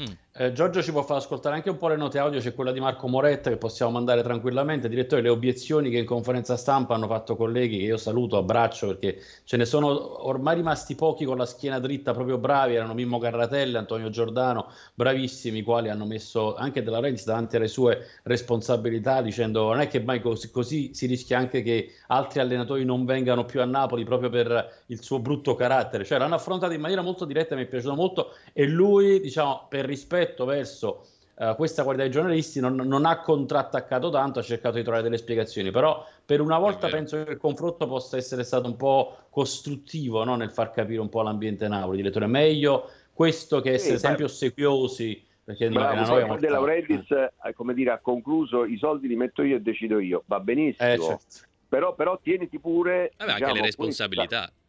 Mm. 0.00 0.12
Eh, 0.36 0.50
Giorgio 0.50 0.82
ci 0.82 0.90
può 0.90 1.02
far 1.02 1.18
ascoltare 1.18 1.54
anche 1.54 1.70
un 1.70 1.76
po' 1.76 1.86
le 1.86 1.94
note 1.94 2.18
audio, 2.18 2.40
c'è 2.40 2.54
quella 2.54 2.72
di 2.72 2.80
Marco 2.80 3.06
Moretta 3.06 3.50
che 3.50 3.56
possiamo 3.56 3.92
mandare 3.92 4.20
tranquillamente. 4.24 4.88
Direttore, 4.88 5.22
le 5.22 5.28
obiezioni 5.28 5.90
che 5.90 5.98
in 5.98 6.04
conferenza 6.04 6.56
stampa 6.56 6.94
hanno 6.94 7.06
fatto 7.06 7.36
colleghi 7.36 7.78
che 7.78 7.84
io 7.84 7.96
saluto, 7.96 8.36
abbraccio 8.36 8.88
perché 8.88 9.22
ce 9.44 9.56
ne 9.56 9.64
sono 9.64 10.26
ormai 10.26 10.56
rimasti 10.56 10.96
pochi 10.96 11.24
con 11.24 11.36
la 11.36 11.46
schiena 11.46 11.78
dritta, 11.78 12.12
proprio 12.12 12.38
bravi, 12.38 12.74
erano 12.74 12.94
Mimmo 12.94 13.20
Carratelli, 13.20 13.76
Antonio 13.76 14.10
Giordano, 14.10 14.72
bravissimi, 14.94 15.58
i 15.58 15.62
quali 15.62 15.88
hanno 15.88 16.04
messo 16.04 16.56
anche 16.56 16.82
della 16.82 16.98
Renzi 16.98 17.26
davanti 17.26 17.54
alle 17.54 17.68
sue 17.68 18.04
responsabilità 18.24 19.22
dicendo 19.22 19.68
non 19.68 19.78
è 19.78 19.86
che 19.86 20.00
mai 20.00 20.20
così, 20.20 20.50
così 20.50 20.92
si 20.94 21.06
rischia 21.06 21.38
anche 21.38 21.62
che 21.62 21.92
altri 22.08 22.40
allenatori 22.40 22.84
non 22.84 23.04
vengano 23.04 23.44
più 23.44 23.60
a 23.60 23.66
Napoli 23.66 24.02
proprio 24.02 24.30
per 24.30 24.82
il 24.86 25.00
suo 25.00 25.20
brutto 25.20 25.54
carattere. 25.54 26.04
Cioè 26.04 26.18
l'hanno 26.18 26.34
affrontato 26.34 26.72
in 26.72 26.80
maniera 26.80 27.02
molto 27.02 27.24
diretta, 27.24 27.54
mi 27.54 27.62
è 27.62 27.66
piaciuto 27.66 27.94
molto 27.94 28.30
e 28.52 28.66
lui, 28.66 29.20
diciamo, 29.20 29.66
per 29.68 29.82
rispetto 29.84 30.44
verso 30.44 31.06
uh, 31.36 31.54
questa 31.56 31.82
qualità 31.82 32.04
dei 32.04 32.12
giornalisti 32.12 32.60
non, 32.60 32.74
non, 32.74 33.04
ha 33.04 33.20
contrattaccato 33.20 34.10
tanto, 34.10 34.38
ha 34.38 34.42
cercato 34.42 34.76
di 34.76 34.82
trovare 34.82 35.02
delle 35.02 35.18
spiegazioni, 35.18 35.70
però 35.70 36.06
per 36.24 36.40
una 36.40 36.58
volta 36.58 36.88
penso 36.88 37.22
che 37.22 37.32
il 37.32 37.38
confronto 37.38 37.86
possa 37.86 38.16
essere 38.16 38.44
stato 38.44 38.66
un 38.66 38.76
po' 38.76 39.16
costruttivo 39.30 40.24
no? 40.24 40.36
nel 40.36 40.50
far 40.50 40.70
capire 40.70 41.00
un 41.00 41.08
po' 41.08 41.22
l'ambiente 41.22 41.68
Napoli, 41.68 41.98
direttore, 41.98 42.26
meglio 42.26 42.90
questo 43.12 43.60
che 43.60 43.72
essere 43.72 43.96
sì, 43.96 44.06
sempre 44.06 44.24
ossequiosi. 44.24 45.32
Perché 45.44 45.68
Bravo, 45.68 46.06
noi 46.06 46.38
De 46.38 46.48
Laurentiis, 46.48 47.10
eh, 47.10 47.52
come 47.54 47.74
dire, 47.74 47.90
ha 47.90 47.98
concluso 47.98 48.64
i 48.64 48.78
soldi 48.78 49.08
li 49.08 49.14
metto 49.14 49.42
io 49.42 49.56
e 49.56 49.60
decido 49.60 49.98
io, 49.98 50.22
va 50.24 50.40
benissimo. 50.40 50.88
Eh, 50.88 50.98
certo. 50.98 51.46
però, 51.68 51.94
però 51.94 52.18
tieniti 52.18 52.58
pure... 52.58 53.12
Vabbè, 53.14 53.32
diciamo, 53.32 53.46
anche 53.50 53.60
le 53.60 53.66
responsabilità. 53.66 54.38
Questa, 54.38 54.62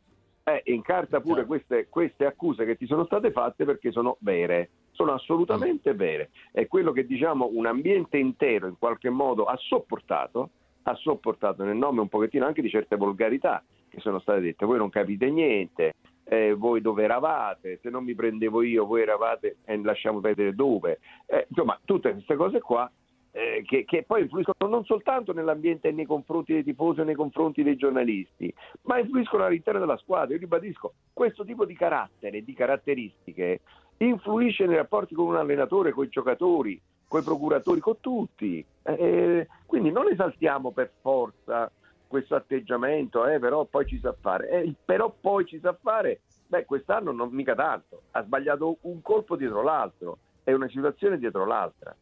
eh, 0.52 0.74
incarta 0.74 1.22
pure 1.22 1.36
certo. 1.36 1.48
queste, 1.48 1.88
queste, 1.90 2.26
accuse 2.26 2.66
che 2.66 2.76
ti 2.76 2.86
sono 2.86 3.06
state 3.06 3.32
fatte 3.32 3.64
perché 3.66 3.92
sono 3.92 4.18
vere, 4.20 4.70
sono 4.96 5.14
assolutamente 5.14 5.94
vere. 5.94 6.32
È 6.52 6.68
quello 6.68 6.92
che 6.92 7.06
diciamo 7.06 7.50
un 7.52 7.66
ambiente 7.68 8.18
intero 8.18 8.68
in 8.68 8.78
qualche 8.80 9.10
modo 9.10 9.44
ha 9.46 9.56
sopportato, 9.58 10.50
ha 10.84 10.96
sopportato 10.96 11.64
nel 11.64 11.76
nome 11.76 12.02
un 12.02 12.10
pochettino 12.10 12.46
anche 12.46 12.62
di 12.62 12.70
certe 12.70 12.96
volgarità 12.96 13.64
che 13.90 14.00
sono 14.00 14.20
state 14.20 14.42
dette, 14.42 14.66
voi 14.66 14.78
non 14.78 14.90
capite 14.90 15.30
niente, 15.30 15.94
eh, 16.26 16.54
voi 16.54 16.82
dove 16.82 17.04
eravate, 17.04 17.80
se 17.82 17.90
non 17.90 18.04
mi 18.04 18.16
prendevo 18.16 18.62
io 18.62 18.86
voi 18.86 19.02
eravate 19.02 19.58
e 19.64 19.78
lasciamo 19.82 20.20
vedere 20.20 20.54
dove, 20.54 21.00
eh, 21.28 21.46
insomma 21.50 21.80
tutte 21.86 22.12
queste 22.12 22.36
cose 22.36 22.60
qua 22.60 22.92
eh, 23.36 23.64
che, 23.66 23.84
che, 23.84 24.04
poi 24.04 24.22
influiscono 24.22 24.72
non 24.72 24.86
soltanto 24.86 25.34
nell'ambiente 25.34 25.92
nei 25.92 26.06
confronti 26.06 26.54
dei 26.54 26.64
tifosi 26.64 27.02
o 27.02 27.04
nei 27.04 27.16
confronti 27.16 27.64
dei 27.64 27.76
giornalisti, 27.76 28.54
ma 28.84 28.98
influiscono 28.98 29.44
all'interno 29.44 29.82
della 29.82 29.98
squadra. 29.98 30.34
Io 30.34 30.40
ribadisco, 30.40 30.94
questo 31.12 31.44
tipo 31.44 31.66
di 31.66 31.76
carattere, 31.76 32.46
di 32.46 32.54
caratteristiche, 32.54 33.60
influisce 33.98 34.66
nei 34.66 34.76
rapporti 34.76 35.14
con 35.14 35.28
un 35.28 35.36
allenatore, 35.36 35.92
con 35.92 36.06
i 36.06 36.10
giocatori, 36.10 36.82
con 37.08 37.22
i 37.22 37.24
procuratori, 37.24 37.80
con 37.80 38.00
tutti. 38.00 38.66
Eh, 38.84 39.48
quindi 39.66 39.92
non 39.92 40.12
esaltiamo 40.12 40.72
per 40.72 40.92
forza 41.02 41.72
questo 42.08 42.36
atteggiamento, 42.36 43.28
eh, 43.28 43.40
però 43.40 43.66
poi 43.66 43.86
ci 43.86 44.00
sa 44.00 44.16
fare. 44.20 44.50
Eh, 44.50 44.74
però 44.84 45.14
poi 45.20 45.46
ci 45.46 45.60
sa 45.60 45.78
fare, 45.82 46.22
beh, 46.48 46.66
quest'anno 46.66 47.12
non 47.12 47.30
mica 47.32 47.56
tanto, 47.56 48.04
ha 48.12 48.24
sbagliato 48.24 48.78
un 48.82 49.02
colpo 49.02 49.36
dietro 49.36 49.64
l'altro, 49.64 50.20
è 50.44 50.52
una 50.54 50.70
situazione 50.70 51.18
dietro 51.18 51.46
l'altra. 51.46 51.96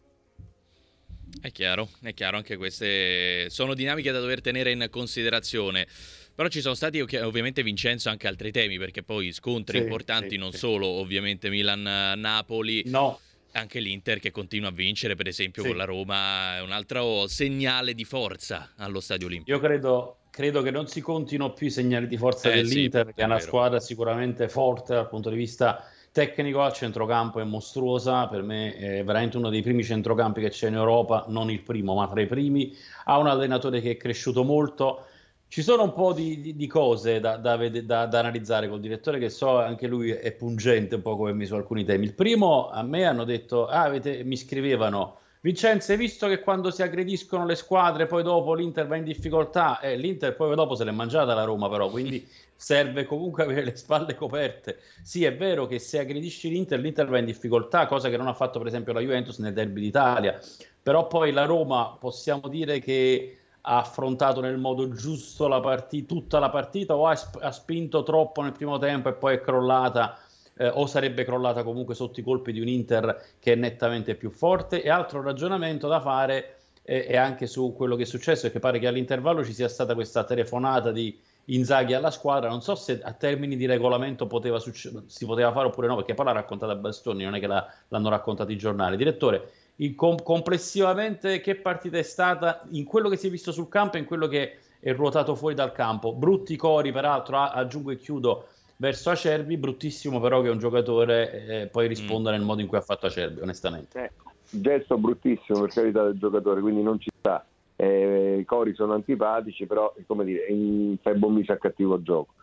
È 1.41 1.51
chiaro, 1.51 1.89
è 2.03 2.13
chiaro, 2.13 2.37
anche 2.37 2.57
queste 2.57 3.49
sono 3.49 3.73
dinamiche 3.73 4.11
da 4.11 4.19
dover 4.19 4.41
tenere 4.41 4.71
in 4.71 4.87
considerazione. 4.91 5.87
Però 6.35 6.47
ci 6.47 6.61
sono 6.61 6.73
stati 6.73 6.99
ovviamente 6.99 7.61
Vincenzo 7.61 8.09
anche 8.09 8.27
altri 8.27 8.51
temi, 8.51 8.79
perché 8.79 9.03
poi 9.03 9.31
scontri 9.31 9.77
sì, 9.77 9.83
importanti 9.83 10.31
sì, 10.31 10.37
non 10.37 10.51
sì. 10.51 10.57
solo 10.57 10.87
ovviamente 10.87 11.49
Milan-Napoli. 11.49 12.83
No. 12.87 13.19
Anche 13.55 13.79
l'Inter 13.79 14.19
che 14.19 14.31
continua 14.31 14.69
a 14.69 14.71
vincere, 14.71 15.13
per 15.13 15.27
esempio, 15.27 15.63
con 15.63 15.77
la 15.77 15.85
Roma, 15.85 16.57
è 16.57 16.61
un 16.61 16.71
altro 16.71 17.27
segnale 17.27 17.93
di 17.93 18.03
forza 18.03 18.71
allo 18.77 18.99
Stadio 18.99 19.27
Olimpico. 19.27 19.55
Io 19.55 19.61
credo, 19.63 20.17
credo 20.31 20.63
che 20.63 20.71
non 20.71 20.87
si 20.87 21.01
contino 21.01 21.53
più 21.53 21.67
i 21.67 21.69
segnali 21.69 22.07
di 22.07 22.17
forza 22.17 22.49
eh, 22.49 22.55
dell'Inter, 22.55 23.13
che 23.13 23.21
è 23.21 23.25
una 23.25 23.35
vero. 23.35 23.45
squadra 23.45 23.79
sicuramente 23.79 24.49
forte 24.49 24.95
dal 24.95 25.07
punto 25.07 25.29
di 25.29 25.35
vista 25.35 25.87
tecnico 26.11 26.61
al 26.63 26.73
centrocampo 26.73 27.41
è 27.41 27.43
mostruosa, 27.43 28.27
per 28.27 28.41
me 28.41 28.75
è 28.75 29.03
veramente 29.03 29.37
uno 29.37 29.49
dei 29.49 29.61
primi 29.61 29.83
centrocampi 29.83 30.41
che 30.41 30.49
c'è 30.49 30.69
in 30.69 30.75
Europa, 30.75 31.25
non 31.27 31.51
il 31.51 31.61
primo, 31.61 31.93
ma 31.93 32.07
tra 32.07 32.21
i 32.21 32.25
primi. 32.25 32.75
Ha 33.05 33.19
un 33.19 33.27
allenatore 33.27 33.81
che 33.81 33.91
è 33.91 33.97
cresciuto 33.97 34.43
molto. 34.43 35.05
Ci 35.53 35.61
sono 35.61 35.83
un 35.83 35.93
po' 35.93 36.13
di, 36.13 36.41
di, 36.41 36.55
di 36.55 36.65
cose 36.65 37.19
da, 37.19 37.37
da, 37.37 37.55
da, 37.55 38.07
da, 38.07 38.19
analizzare 38.19 38.67
col 38.67 38.79
direttore, 38.79 39.19
che 39.19 39.29
so 39.29 39.59
anche 39.59 39.85
lui 39.85 40.09
è 40.09 40.31
pungente 40.31 40.95
un 40.95 41.03
po' 41.03 41.15
come 41.15 41.31
mi 41.31 41.45
su 41.45 41.53
alcuni 41.53 41.85
temi. 41.85 42.05
Il 42.05 42.15
primo, 42.15 42.71
a 42.71 42.81
me 42.81 43.05
hanno 43.05 43.23
detto, 43.23 43.67
ah, 43.67 43.83
avete, 43.83 44.23
mi 44.23 44.35
scrivevano, 44.35 45.19
Vincenzo, 45.41 45.91
hai 45.91 45.99
visto 45.99 46.27
che 46.27 46.39
quando 46.39 46.71
si 46.71 46.81
aggrediscono 46.81 47.45
le 47.45 47.53
squadre, 47.53 48.07
poi 48.07 48.23
dopo 48.23 48.55
l'Inter 48.55 48.87
va 48.87 48.95
in 48.95 49.03
difficoltà? 49.03 49.79
Eh, 49.79 49.95
L'Inter 49.95 50.35
poi 50.35 50.55
dopo 50.55 50.73
se 50.73 50.85
l'è 50.85 50.91
mangiata 50.91 51.35
la 51.35 51.43
Roma, 51.43 51.69
però, 51.69 51.87
quindi 51.87 52.27
serve 52.57 53.05
comunque 53.05 53.43
avere 53.43 53.63
le 53.63 53.75
spalle 53.75 54.15
coperte. 54.15 54.79
Sì, 55.03 55.23
è 55.23 55.37
vero 55.37 55.67
che 55.67 55.77
se 55.77 55.99
aggredisci 55.99 56.49
l'Inter, 56.49 56.79
l'Inter 56.79 57.07
va 57.07 57.19
in 57.19 57.25
difficoltà, 57.25 57.85
cosa 57.85 58.09
che 58.09 58.17
non 58.17 58.25
ha 58.25 58.33
fatto 58.33 58.57
per 58.57 58.69
esempio 58.69 58.91
la 58.91 59.01
Juventus 59.01 59.37
nel 59.37 59.53
derby 59.53 59.81
d'Italia. 59.81 60.39
Però 60.81 61.05
poi 61.05 61.31
la 61.31 61.45
Roma 61.45 61.95
possiamo 61.99 62.47
dire 62.47 62.79
che 62.79 63.37
ha 63.65 63.79
affrontato 63.79 64.41
nel 64.41 64.57
modo 64.57 64.89
giusto 64.91 65.47
la 65.47 65.59
partita, 65.59 66.13
tutta 66.13 66.39
la 66.39 66.49
partita 66.49 66.95
o 66.95 67.07
ha, 67.07 67.17
ha 67.39 67.51
spinto 67.51 68.03
troppo 68.03 68.41
nel 68.41 68.51
primo 68.51 68.77
tempo 68.77 69.09
e 69.09 69.13
poi 69.13 69.35
è 69.35 69.41
crollata 69.41 70.17
eh, 70.55 70.67
o 70.67 70.85
sarebbe 70.85 71.23
crollata 71.23 71.63
comunque 71.63 71.95
sotto 71.95 72.19
i 72.19 72.23
colpi 72.23 72.51
di 72.51 72.59
un 72.59 72.67
Inter 72.67 73.35
che 73.39 73.53
è 73.53 73.55
nettamente 73.55 74.15
più 74.15 74.29
forte. 74.29 74.81
E 74.81 74.89
altro 74.89 75.21
ragionamento 75.21 75.87
da 75.87 76.01
fare 76.01 76.57
eh, 76.83 77.05
è 77.05 77.15
anche 77.15 77.47
su 77.47 77.73
quello 77.75 77.95
che 77.95 78.03
è 78.03 78.05
successo, 78.05 78.47
è 78.47 78.51
che 78.51 78.59
pare 78.59 78.79
che 78.79 78.87
all'intervallo 78.87 79.43
ci 79.45 79.53
sia 79.53 79.69
stata 79.69 79.93
questa 79.93 80.23
telefonata 80.23 80.91
di 80.91 81.17
Inzaghi 81.45 81.93
alla 81.93 82.11
squadra. 82.11 82.49
Non 82.49 82.61
so 82.61 82.75
se 82.75 83.01
a 83.01 83.13
termini 83.13 83.55
di 83.55 83.65
regolamento 83.65 84.27
poteva 84.27 84.59
succe- 84.59 85.03
si 85.07 85.25
poteva 85.25 85.51
fare 85.51 85.67
oppure 85.67 85.87
no, 85.87 85.95
perché 85.95 86.13
poi 86.13 86.25
l'ha 86.25 86.31
raccontata 86.31 86.75
Bastoni, 86.75 87.23
non 87.23 87.35
è 87.35 87.39
che 87.39 87.47
la, 87.47 87.65
l'hanno 87.89 88.09
raccontato 88.09 88.51
i 88.51 88.57
giornali. 88.57 88.95
Direttore, 88.97 89.51
com- 89.95 90.21
complessivamente 90.21 91.41
che 91.41 91.55
partita 91.55 91.97
è 91.97 92.03
stata 92.03 92.63
in 92.71 92.85
quello 92.85 93.09
che 93.09 93.17
si 93.17 93.27
è 93.27 93.29
visto 93.29 93.51
sul 93.51 93.69
campo 93.69 93.97
e 93.97 93.99
in 93.99 94.05
quello 94.05 94.27
che 94.27 94.57
è 94.79 94.93
ruotato 94.93 95.35
fuori 95.35 95.55
dal 95.55 95.71
campo? 95.71 96.13
Brutti 96.13 96.55
cori, 96.55 96.91
peraltro, 96.91 97.37
a- 97.37 97.51
aggiungo 97.51 97.91
e 97.91 97.97
chiudo 97.97 98.47
verso 98.77 99.09
Acerbi, 99.09 99.57
bruttissimo 99.57 100.19
però 100.19 100.41
che 100.41 100.49
un 100.49 100.57
giocatore 100.57 101.45
eh, 101.45 101.67
poi 101.67 101.87
risponda 101.87 102.29
mm. 102.29 102.33
nel 102.33 102.43
modo 102.43 102.61
in 102.61 102.67
cui 102.67 102.77
ha 102.77 102.81
fatto 102.81 103.05
Acerbi, 103.05 103.41
onestamente. 103.41 104.03
Eh, 104.03 104.11
gesto 104.49 104.97
bruttissimo 104.97 105.61
per 105.61 105.69
carità 105.69 106.03
del 106.03 106.17
giocatore, 106.17 106.61
quindi 106.61 106.81
non 106.81 106.99
ci 106.99 107.09
sta. 107.17 107.45
Eh, 107.75 108.37
I 108.39 108.45
cori 108.45 108.73
sono 108.75 108.93
antipatici, 108.93 109.65
però 109.65 109.93
come 110.05 110.25
dire, 110.25 110.45
in, 110.47 110.97
fai 111.01 111.15
buon 111.15 111.41
a 111.47 111.57
cattivo 111.57 112.01
gioco. 112.01 112.33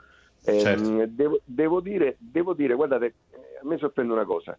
Eh, 0.42 0.58
certo. 0.60 1.06
devo, 1.08 1.40
devo, 1.44 1.80
dire, 1.80 2.16
devo 2.18 2.54
dire, 2.54 2.74
guardate, 2.74 3.14
eh, 3.30 3.58
a 3.62 3.66
me 3.66 3.76
sorprende 3.76 4.12
una 4.12 4.24
cosa. 4.24 4.56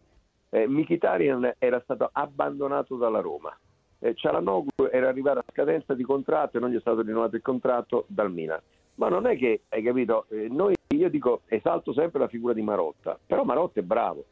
Eh, 0.53 0.67
Mkhitaryan 0.67 1.55
era 1.57 1.79
stato 1.81 2.09
abbandonato 2.11 2.97
dalla 2.97 3.21
Roma. 3.21 3.57
Eh, 3.99 4.13
Cialanoglu 4.15 4.89
era 4.91 5.07
arrivato 5.07 5.39
a 5.39 5.45
scadenza 5.49 5.93
di 5.93 6.03
contratto 6.03 6.57
e 6.57 6.59
non 6.59 6.69
gli 6.69 6.75
è 6.75 6.81
stato 6.81 7.01
rinnovato 7.01 7.37
il 7.37 7.41
contratto 7.41 8.05
dal 8.07 8.31
Milan. 8.31 8.59
Ma 8.95 9.07
non 9.07 9.25
è 9.25 9.37
che, 9.37 9.61
hai 9.69 9.81
capito, 9.81 10.25
eh, 10.29 10.47
noi, 10.49 10.75
io 10.89 11.09
dico, 11.09 11.41
esalto 11.47 11.93
sempre 11.93 12.19
la 12.19 12.27
figura 12.27 12.53
di 12.53 12.61
Marotta, 12.61 13.17
però 13.25 13.43
Marotta 13.43 13.79
è 13.79 13.83
bravo, 13.83 14.25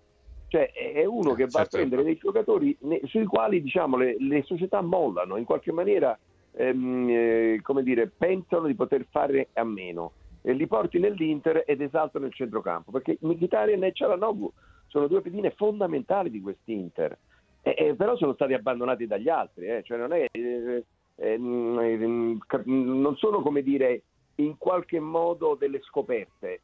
cioè 0.49 0.71
è 0.71 1.05
uno 1.05 1.33
che 1.33 1.45
va 1.45 1.59
certo. 1.59 1.75
a 1.75 1.79
prendere 1.79 2.03
dei 2.03 2.17
giocatori 2.17 2.77
sui 3.05 3.25
quali 3.25 3.61
diciamo, 3.61 3.95
le, 3.95 4.17
le, 4.19 4.43
società 4.43 4.81
mollano, 4.81 5.37
in 5.37 5.45
qualche 5.45 5.71
maniera 5.71 6.17
ehm, 6.51 7.07
eh, 7.09 7.59
come 7.63 7.83
dire, 7.83 8.07
pensano 8.15 8.67
di 8.67 8.75
poter 8.75 9.05
fare 9.09 9.49
a 9.53 9.63
meno 9.63 10.11
e 10.41 10.53
li 10.53 10.67
porti 10.67 10.99
nell'Inter 10.99 11.63
ed 11.65 11.81
esaltano 11.81 12.25
il 12.25 12.33
centrocampo 12.33 12.91
perché 12.91 13.17
Mkhitaryan 13.19 13.83
e 13.83 13.91
Cialanoglu 13.91 14.51
sono 14.89 15.07
due 15.07 15.21
pedine 15.21 15.51
fondamentali 15.51 16.29
di 16.29 16.41
quest'Inter 16.41 17.17
eh, 17.61 17.75
eh, 17.77 17.95
però 17.95 18.15
sono 18.17 18.33
stati 18.33 18.53
abbandonati 18.53 19.07
dagli 19.07 19.29
altri 19.29 19.67
eh, 19.67 19.83
cioè 19.83 19.97
non, 19.97 20.13
è, 20.13 20.27
eh, 20.29 20.83
eh, 21.15 21.37
non 21.37 23.15
sono 23.17 23.41
come 23.41 23.63
dire 23.63 24.03
in 24.39 24.57
qualche 24.57 24.99
modo 24.99 25.55
delle 25.55 25.81
scoperte, 25.81 26.61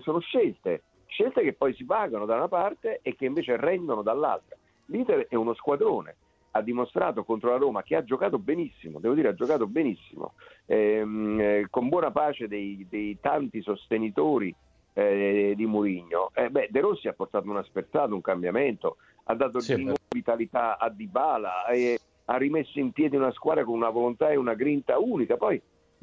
sono 0.00 0.18
scelte, 0.18 0.82
scelte 1.06 1.42
che 1.42 1.52
poi 1.52 1.74
si 1.74 1.84
pagano 1.84 2.24
da 2.24 2.34
una 2.34 2.48
parte 2.48 3.00
e 3.02 3.14
che 3.14 3.26
invece 3.26 3.56
rendono 3.56 4.02
dall'altra. 4.02 4.56
L'Inter 4.86 5.26
è 5.28 5.36
uno 5.36 5.54
squadrone, 5.54 6.16
ha 6.52 6.62
dimostrato 6.62 7.24
contro 7.24 7.50
la 7.50 7.58
Roma 7.58 7.82
che 7.82 7.94
ha 7.94 8.02
giocato 8.02 8.38
benissimo, 8.38 8.98
devo 8.98 9.14
dire 9.14 9.28
ha 9.28 9.34
giocato 9.34 9.66
benissimo, 9.66 10.34
ehm, 10.66 11.40
eh, 11.40 11.66
con 11.70 11.88
buona 11.88 12.10
pace 12.10 12.48
dei, 12.48 12.84
dei 12.88 13.18
tanti 13.20 13.62
sostenitori 13.62 14.54
eh, 14.92 15.54
di 15.56 15.66
Mourinho. 15.66 16.30
Eh, 16.34 16.50
beh, 16.50 16.68
De 16.70 16.80
Rossi 16.80 17.08
ha 17.08 17.12
portato 17.12 17.48
una 17.48 17.62
sperzata, 17.62 18.14
un 18.14 18.20
cambiamento, 18.20 18.96
ha 19.24 19.34
dato 19.34 19.60
sì, 19.60 19.74
di 19.74 19.84
nuovo 19.84 19.98
vitalità 20.08 20.78
a 20.78 20.88
Dybala, 20.90 21.66
e 21.66 21.98
ha 22.26 22.36
rimesso 22.36 22.78
in 22.78 22.92
piedi 22.92 23.16
una 23.16 23.32
squadra 23.32 23.64
con 23.64 23.74
una 23.74 23.90
volontà 23.90 24.30
e 24.30 24.36
una 24.36 24.54
grinta 24.54 24.98
unica. 24.98 25.36
Poi 25.36 25.60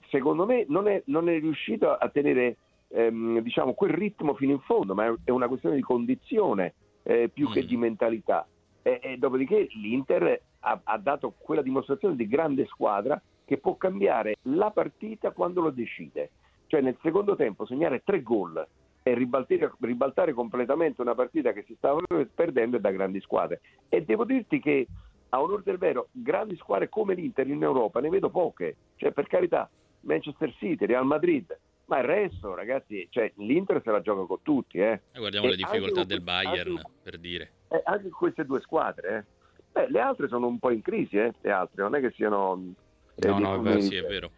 secondo 0.09 0.45
me 0.45 0.65
non 0.67 0.87
è, 0.87 1.01
non 1.05 1.29
è 1.29 1.39
riuscito 1.39 1.91
a 1.91 2.09
tenere 2.09 2.57
ehm, 2.89 3.39
diciamo, 3.39 3.73
quel 3.73 3.91
ritmo 3.91 4.33
fino 4.35 4.51
in 4.51 4.59
fondo, 4.59 4.93
ma 4.93 5.13
è 5.23 5.31
una 5.31 5.47
questione 5.47 5.75
di 5.75 5.81
condizione 5.81 6.73
eh, 7.03 7.29
più 7.29 7.49
mm. 7.49 7.51
che 7.51 7.65
di 7.65 7.77
mentalità. 7.77 8.47
E, 8.81 8.99
e 9.01 9.17
dopodiché 9.17 9.67
l'Inter 9.75 10.41
ha, 10.59 10.79
ha, 10.83 10.97
dato 10.97 11.33
quella 11.37 11.61
dimostrazione 11.61 12.15
di 12.15 12.27
grande 12.27 12.65
squadra 12.65 13.21
che 13.45 13.57
può 13.57 13.75
cambiare 13.75 14.35
la 14.43 14.71
partita 14.71 15.31
quando 15.31 15.61
lo 15.61 15.69
decide. 15.69 16.31
Cioè 16.67 16.81
nel 16.81 16.97
secondo 17.01 17.35
tempo 17.35 17.65
segnare 17.65 18.01
tre 18.03 18.21
gol 18.21 18.65
e 19.07 19.13
ribaltare, 19.13 19.71
ribaltare 19.79 20.33
completamente 20.33 21.01
una 21.01 21.15
partita 21.15 21.53
che 21.53 21.63
si 21.65 21.75
stava 21.77 22.01
perdendo 22.33 22.77
da 22.77 22.91
grandi 22.91 23.21
squadre. 23.21 23.61
E 23.87 24.03
devo 24.03 24.25
dirti 24.25 24.59
che 24.59 24.85
a 25.29 25.41
onore 25.41 25.61
del 25.63 25.77
vero, 25.77 26.09
grandi 26.11 26.57
squadre 26.57 26.89
come 26.89 27.13
l'Inter 27.13 27.47
in 27.47 27.63
Europa 27.63 28.01
ne 28.01 28.09
vedo 28.09 28.29
poche. 28.29 28.75
Cioè, 28.97 29.11
per 29.11 29.27
carità, 29.27 29.69
Manchester 30.01 30.53
City, 30.57 30.85
Real 30.85 31.05
Madrid, 31.05 31.57
ma 31.85 31.99
il 31.99 32.03
resto, 32.03 32.53
ragazzi, 32.53 33.07
cioè, 33.09 33.31
l'Inter 33.37 33.81
se 33.81 33.91
la 33.91 34.01
gioca 34.01 34.25
con 34.25 34.39
tutti. 34.41 34.79
Eh. 34.79 35.01
eh 35.13 35.19
guardiamo 35.19 35.47
e 35.47 35.51
le 35.51 35.55
difficoltà 35.55 36.03
del 36.03 36.21
Bayern, 36.21 36.71
anche, 36.71 36.91
per 37.01 37.17
dire. 37.17 37.51
Eh, 37.69 37.81
anche 37.85 38.09
queste 38.09 38.45
due 38.45 38.59
squadre, 38.59 39.17
eh. 39.17 39.35
Beh, 39.71 39.89
le 39.89 39.99
altre 40.01 40.27
sono 40.27 40.47
un 40.47 40.59
po' 40.59 40.71
in 40.71 40.81
crisi, 40.81 41.17
eh, 41.17 41.33
le 41.39 41.51
altre, 41.51 41.81
non 41.81 41.95
è 41.95 42.01
che 42.01 42.11
siano... 42.11 42.73
Eh, 43.15 43.27
no, 43.27 43.39
no, 43.39 43.55
è 43.55 43.59
vero, 43.59 43.81
sì, 43.81 43.95
è 43.95 44.01
vero. 44.01 44.31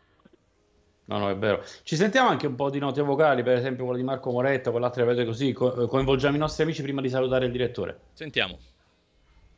No, 1.10 1.18
no, 1.18 1.30
è 1.32 1.36
vero. 1.36 1.64
Ci 1.82 1.96
sentiamo 1.96 2.30
anche 2.30 2.46
un 2.46 2.54
po' 2.54 2.70
di 2.70 2.78
note 2.78 3.02
vocali, 3.02 3.42
per 3.42 3.58
esempio 3.58 3.84
quella 3.84 3.98
di 3.98 4.06
Marco 4.06 4.30
Moretto, 4.30 4.70
quell'altra 4.70 5.02
avete 5.02 5.26
così, 5.26 5.54
co- 5.54 5.88
coinvolgiamo 5.88 6.36
i 6.36 6.40
nostri 6.40 6.62
amici 6.62 6.84
prima 6.84 7.02
di 7.02 7.10
salutare 7.10 7.48
il 7.48 7.52
direttore. 7.52 8.00
Sentiamo. 8.14 8.60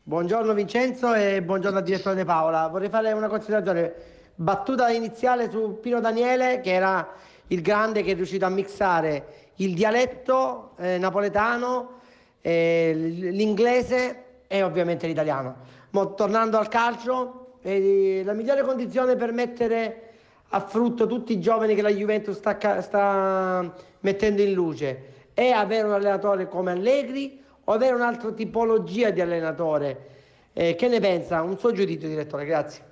Buongiorno 0.01 0.53
Vincenzo 0.53 1.13
e 1.13 1.43
buongiorno 1.43 1.79
al 1.79 1.83
direttore 1.83 2.15
De 2.15 2.23
Paola. 2.23 2.67
Vorrei 2.69 2.87
fare 2.87 3.11
una 3.11 3.27
considerazione 3.27 3.93
battuta 4.33 4.89
iniziale 4.91 5.51
su 5.51 5.77
Pino 5.81 5.99
Daniele, 5.99 6.61
che 6.61 6.71
era 6.71 7.15
il 7.47 7.61
grande 7.61 8.01
che 8.01 8.11
è 8.11 8.15
riuscito 8.15 8.45
a 8.45 8.49
mixare 8.49 9.49
il 9.55 9.73
dialetto 9.73 10.71
eh, 10.77 10.97
napoletano, 10.97 11.99
eh, 12.39 12.93
l'inglese 12.95 14.23
e 14.47 14.63
ovviamente 14.63 15.05
l'italiano. 15.05 15.55
Ma 15.89 16.05
tornando 16.05 16.57
al 16.57 16.69
calcio, 16.69 17.57
eh, 17.61 18.21
la 18.23 18.31
migliore 18.31 18.61
condizione 18.61 19.17
per 19.17 19.33
mettere 19.33 20.10
a 20.53 20.59
frutto 20.59 21.07
tutti 21.07 21.33
i 21.33 21.39
giovani 21.39 21.75
che 21.75 21.81
la 21.81 21.89
Juventus 21.89 22.37
sta, 22.37 22.81
sta 22.81 23.73
mettendo 24.01 24.41
in 24.41 24.53
luce? 24.53 25.29
È 25.33 25.49
avere 25.49 25.87
un 25.87 25.93
allenatore 25.93 26.47
come 26.47 26.71
Allegri 26.71 27.41
o 27.63 27.71
avere 27.73 27.95
un'altra 27.95 28.31
tipologia 28.31 29.09
di 29.11 29.21
allenatore? 29.21 30.07
Eh, 30.53 30.75
che 30.75 30.87
ne 30.87 30.99
pensa? 30.99 31.41
Un 31.41 31.57
suo 31.57 31.71
giudizio, 31.71 32.07
direttore, 32.07 32.45
grazie. 32.45 32.89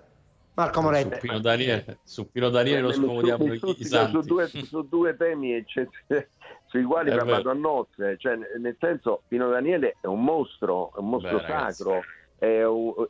Marco 0.54 0.82
Moretti. 0.82 1.16
Su 1.16 1.20
Pino 1.22 1.40
Daniele, 1.40 1.98
su 2.04 2.32
Pino 2.32 2.50
Daniele 2.50 2.82
lo 2.82 2.92
scomodiamo 2.92 3.56
su, 3.56 3.74
su, 3.76 3.84
su, 3.84 4.22
due, 4.22 4.48
su 4.48 4.88
due 4.88 5.16
temi 5.16 5.66
sui 6.66 6.84
quali 6.84 7.10
vado 7.12 7.50
a 7.50 7.54
nozze, 7.54 8.18
cioè, 8.18 8.38
nel 8.60 8.76
senso 8.80 9.24
Pino 9.28 9.50
Daniele 9.50 9.96
è 10.02 10.08
un 10.08 10.24
mostro, 10.24 10.94
è 10.96 11.00
un 11.00 11.10
mostro 11.10 11.38
Beh, 11.38 11.46
sacro, 11.46 12.02
è, 12.38 12.64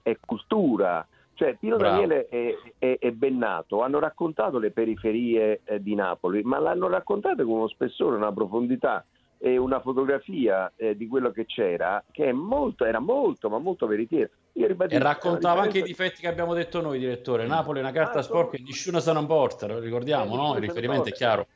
è, 0.04 0.18
cultura. 0.26 1.06
Cioè, 1.40 1.56
Pino 1.56 1.78
Bravo. 1.78 2.02
Daniele 2.02 2.28
è, 2.28 2.54
è, 2.78 2.98
è, 3.00 3.12
ben 3.12 3.38
nato, 3.38 3.82
hanno 3.82 4.00
raccontato 4.00 4.60
le 4.60 4.72
periferie 4.72 5.62
eh, 5.64 5.82
di 5.82 5.96
Napoli, 5.96 6.44
ma 6.44 6.60
l'hanno 6.60 6.90
raccontate 6.90 7.46
con 7.46 7.54
uno 7.54 7.70
spessore, 7.70 8.18
una 8.18 8.34
profondità 8.34 9.06
e 9.38 9.56
una 9.56 9.80
fotografia 9.80 10.70
eh, 10.76 10.98
di 10.98 11.08
quello 11.08 11.32
che 11.32 11.46
c'era 11.46 12.04
che 12.12 12.34
molto, 12.34 12.84
era 12.84 13.00
molto, 13.00 13.50
ma 13.50 13.58
molto 13.58 13.88
veritiero. 13.88 14.32
e 14.52 15.00
raccontava 15.00 15.62
anche 15.62 15.78
i 15.78 15.84
difetti 15.84 16.20
che 16.20 16.28
abbiamo 16.28 16.54
detto 16.54 16.82
noi, 16.82 17.00
direttore. 17.00 17.48
Napoli 17.48 17.80
è 17.80 17.84
una 17.84 17.94
carta 17.94 18.20
ah, 18.20 18.22
sporca 18.22 18.58
e 18.58 18.62
nessuno 18.62 19.00
se 19.00 19.14
ne 19.14 19.26
porta, 19.26 19.66
lo 19.66 19.80
ricordiamo, 19.80 20.34
eh, 20.34 20.36
no? 20.36 20.56
Il 20.56 20.60
riferimento 20.60 21.08
è 21.08 21.14
chiaro. 21.14 21.48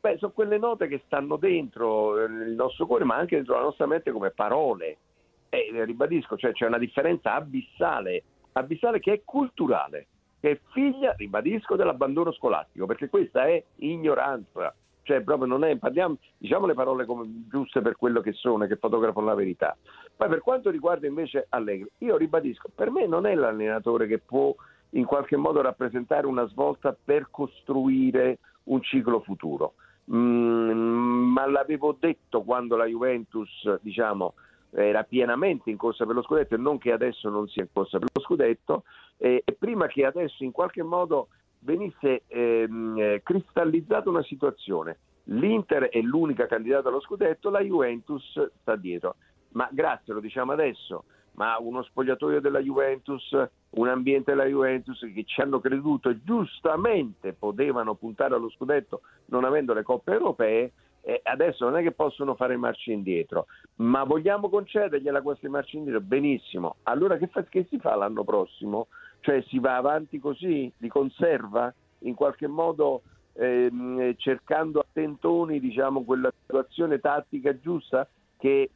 Beh, 0.00 0.16
sono 0.18 0.32
quelle 0.32 0.58
note 0.58 0.88
che 0.88 1.00
stanno 1.06 1.36
dentro 1.36 2.18
eh, 2.18 2.24
il 2.24 2.54
nostro 2.56 2.86
cuore, 2.86 3.04
ma 3.04 3.14
anche 3.14 3.36
dentro 3.36 3.54
la 3.54 3.62
nostra 3.62 3.86
mente 3.86 4.10
come 4.10 4.30
parole. 4.30 4.96
E 5.48 5.84
ribadisco, 5.84 6.36
cioè 6.36 6.50
c'è 6.50 6.66
una 6.66 6.78
differenza 6.78 7.34
abissale, 7.34 8.24
abissale 8.52 9.00
che 9.00 9.12
è 9.12 9.22
culturale, 9.24 10.06
che 10.40 10.50
è 10.50 10.60
figlia, 10.72 11.14
ribadisco, 11.16 11.76
dell'abbandono 11.76 12.32
scolastico, 12.32 12.86
perché 12.86 13.08
questa 13.08 13.46
è 13.46 13.62
ignoranza 13.76 14.74
cioè 15.02 15.20
proprio 15.22 15.48
non 15.48 15.64
è, 15.64 15.76
parliamo, 15.76 16.16
diciamo 16.38 16.66
le 16.66 16.74
parole 16.74 17.04
come, 17.04 17.46
giuste 17.48 17.80
per 17.80 17.96
quello 17.96 18.20
che 18.20 18.32
sono 18.32 18.66
che 18.66 18.76
fotografano 18.76 19.26
la 19.26 19.34
verità. 19.34 19.76
Poi 20.16 20.28
per 20.28 20.40
quanto 20.40 20.70
riguarda 20.70 21.06
invece 21.06 21.46
Allegri, 21.50 21.90
io 21.98 22.16
ribadisco, 22.16 22.70
per 22.74 22.90
me 22.90 23.06
non 23.06 23.26
è 23.26 23.34
l'allenatore 23.34 24.06
che 24.06 24.18
può 24.18 24.54
in 24.90 25.04
qualche 25.04 25.36
modo 25.36 25.60
rappresentare 25.60 26.26
una 26.26 26.46
svolta 26.46 26.96
per 27.04 27.28
costruire 27.30 28.38
un 28.64 28.82
ciclo 28.82 29.20
futuro. 29.20 29.74
Mm, 30.12 31.32
ma 31.32 31.46
l'avevo 31.46 31.96
detto 31.98 32.42
quando 32.42 32.76
la 32.76 32.86
Juventus, 32.86 33.78
diciamo, 33.80 34.34
era 34.74 35.04
pienamente 35.04 35.70
in 35.70 35.76
corsa 35.76 36.06
per 36.06 36.14
lo 36.14 36.22
scudetto 36.22 36.54
e 36.54 36.58
non 36.58 36.78
che 36.78 36.92
adesso 36.92 37.28
non 37.28 37.46
sia 37.48 37.62
in 37.62 37.68
corsa 37.72 37.98
per 37.98 38.08
lo 38.12 38.20
scudetto, 38.20 38.84
e, 39.18 39.42
e 39.44 39.52
prima 39.52 39.86
che 39.86 40.04
adesso 40.04 40.42
in 40.44 40.50
qualche 40.50 40.82
modo 40.82 41.28
venisse 41.60 42.22
ehm, 42.26 42.98
eh, 42.98 43.20
cristallizzata 43.22 44.08
una 44.08 44.22
situazione. 44.22 44.98
L'Inter 45.24 45.84
è 45.84 46.00
l'unica 46.00 46.46
candidata 46.46 46.88
allo 46.88 47.00
scudetto, 47.00 47.50
la 47.50 47.60
Juventus 47.60 48.50
sta 48.60 48.76
dietro. 48.76 49.16
Ma 49.50 49.68
grazie, 49.70 50.14
lo 50.14 50.20
diciamo 50.20 50.52
adesso, 50.52 51.04
ma 51.34 51.58
uno 51.60 51.82
spogliatoio 51.82 52.40
della 52.40 52.60
Juventus, 52.60 53.30
un 53.70 53.88
ambiente 53.88 54.32
della 54.32 54.46
Juventus 54.46 54.98
che 55.00 55.24
ci 55.24 55.40
hanno 55.40 55.60
creduto 55.60 56.08
e 56.08 56.22
giustamente 56.24 57.34
potevano 57.34 57.94
puntare 57.94 58.34
allo 58.34 58.50
scudetto 58.50 59.02
non 59.26 59.44
avendo 59.44 59.72
le 59.74 59.82
coppe 59.82 60.12
europee, 60.12 60.72
eh, 61.02 61.20
adesso 61.24 61.64
non 61.64 61.76
è 61.76 61.82
che 61.82 61.92
possono 61.92 62.34
fare 62.34 62.56
marcia 62.56 62.92
indietro, 62.92 63.46
ma 63.76 64.04
vogliamo 64.04 64.48
concedergliela 64.48 65.22
queste 65.22 65.48
marce 65.48 65.76
indietro? 65.76 66.00
Benissimo. 66.00 66.76
Allora 66.84 67.16
che, 67.16 67.26
fa, 67.26 67.44
che 67.44 67.66
si 67.68 67.78
fa 67.78 67.94
l'anno 67.94 68.24
prossimo? 68.24 68.88
Cioè 69.20 69.42
si 69.48 69.58
va 69.58 69.76
avanti 69.76 70.18
così, 70.18 70.72
di 70.76 70.88
conserva, 70.88 71.72
in 72.00 72.14
qualche 72.14 72.46
modo 72.46 73.02
ehm, 73.34 74.16
cercando 74.16 74.80
a 74.80 74.86
tentoni 74.92 75.60
diciamo, 75.60 76.02
quella 76.02 76.32
situazione 76.44 76.98
tattica 76.98 77.58
giusta 77.58 78.08
che 78.38 78.70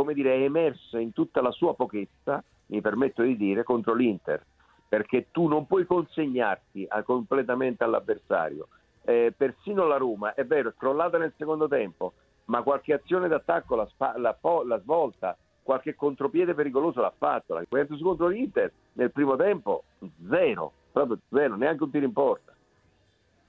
come 0.00 0.14
dire, 0.14 0.34
è 0.34 0.42
emersa 0.42 0.98
in 0.98 1.12
tutta 1.12 1.42
la 1.42 1.50
sua 1.50 1.74
pochezza, 1.74 2.42
mi 2.66 2.80
permetto 2.80 3.22
di 3.22 3.36
dire, 3.36 3.64
contro 3.64 3.92
l'Inter, 3.92 4.42
perché 4.88 5.26
tu 5.30 5.46
non 5.46 5.66
puoi 5.66 5.84
consegnarti 5.84 6.86
a, 6.88 7.02
completamente 7.02 7.84
all'avversario. 7.84 8.68
Eh, 9.02 9.32
persino 9.36 9.86
la 9.86 9.96
Roma, 9.96 10.34
è 10.34 10.44
vero, 10.44 10.68
è 10.68 10.74
crollata 10.76 11.18
nel 11.18 11.32
secondo 11.36 11.66
tempo, 11.68 12.12
ma 12.46 12.62
qualche 12.62 12.92
azione 12.92 13.28
d'attacco 13.28 13.74
la, 13.74 13.88
la, 14.16 14.36
la 14.66 14.80
svolta, 14.80 15.36
qualche 15.62 15.94
contropiede 15.94 16.54
pericoloso 16.54 17.00
l'ha 17.00 17.14
fatto. 17.16 17.54
La 17.54 17.64
Juventus 17.68 18.00
contro 18.00 18.28
l'Inter 18.28 18.72
nel 18.94 19.10
primo 19.10 19.36
tempo 19.36 19.84
zero, 20.28 20.72
proprio 20.92 21.18
zero, 21.30 21.56
neanche 21.56 21.82
un 21.82 21.90
tiro 21.90 22.04
in 22.04 22.12
porta. 22.12 22.54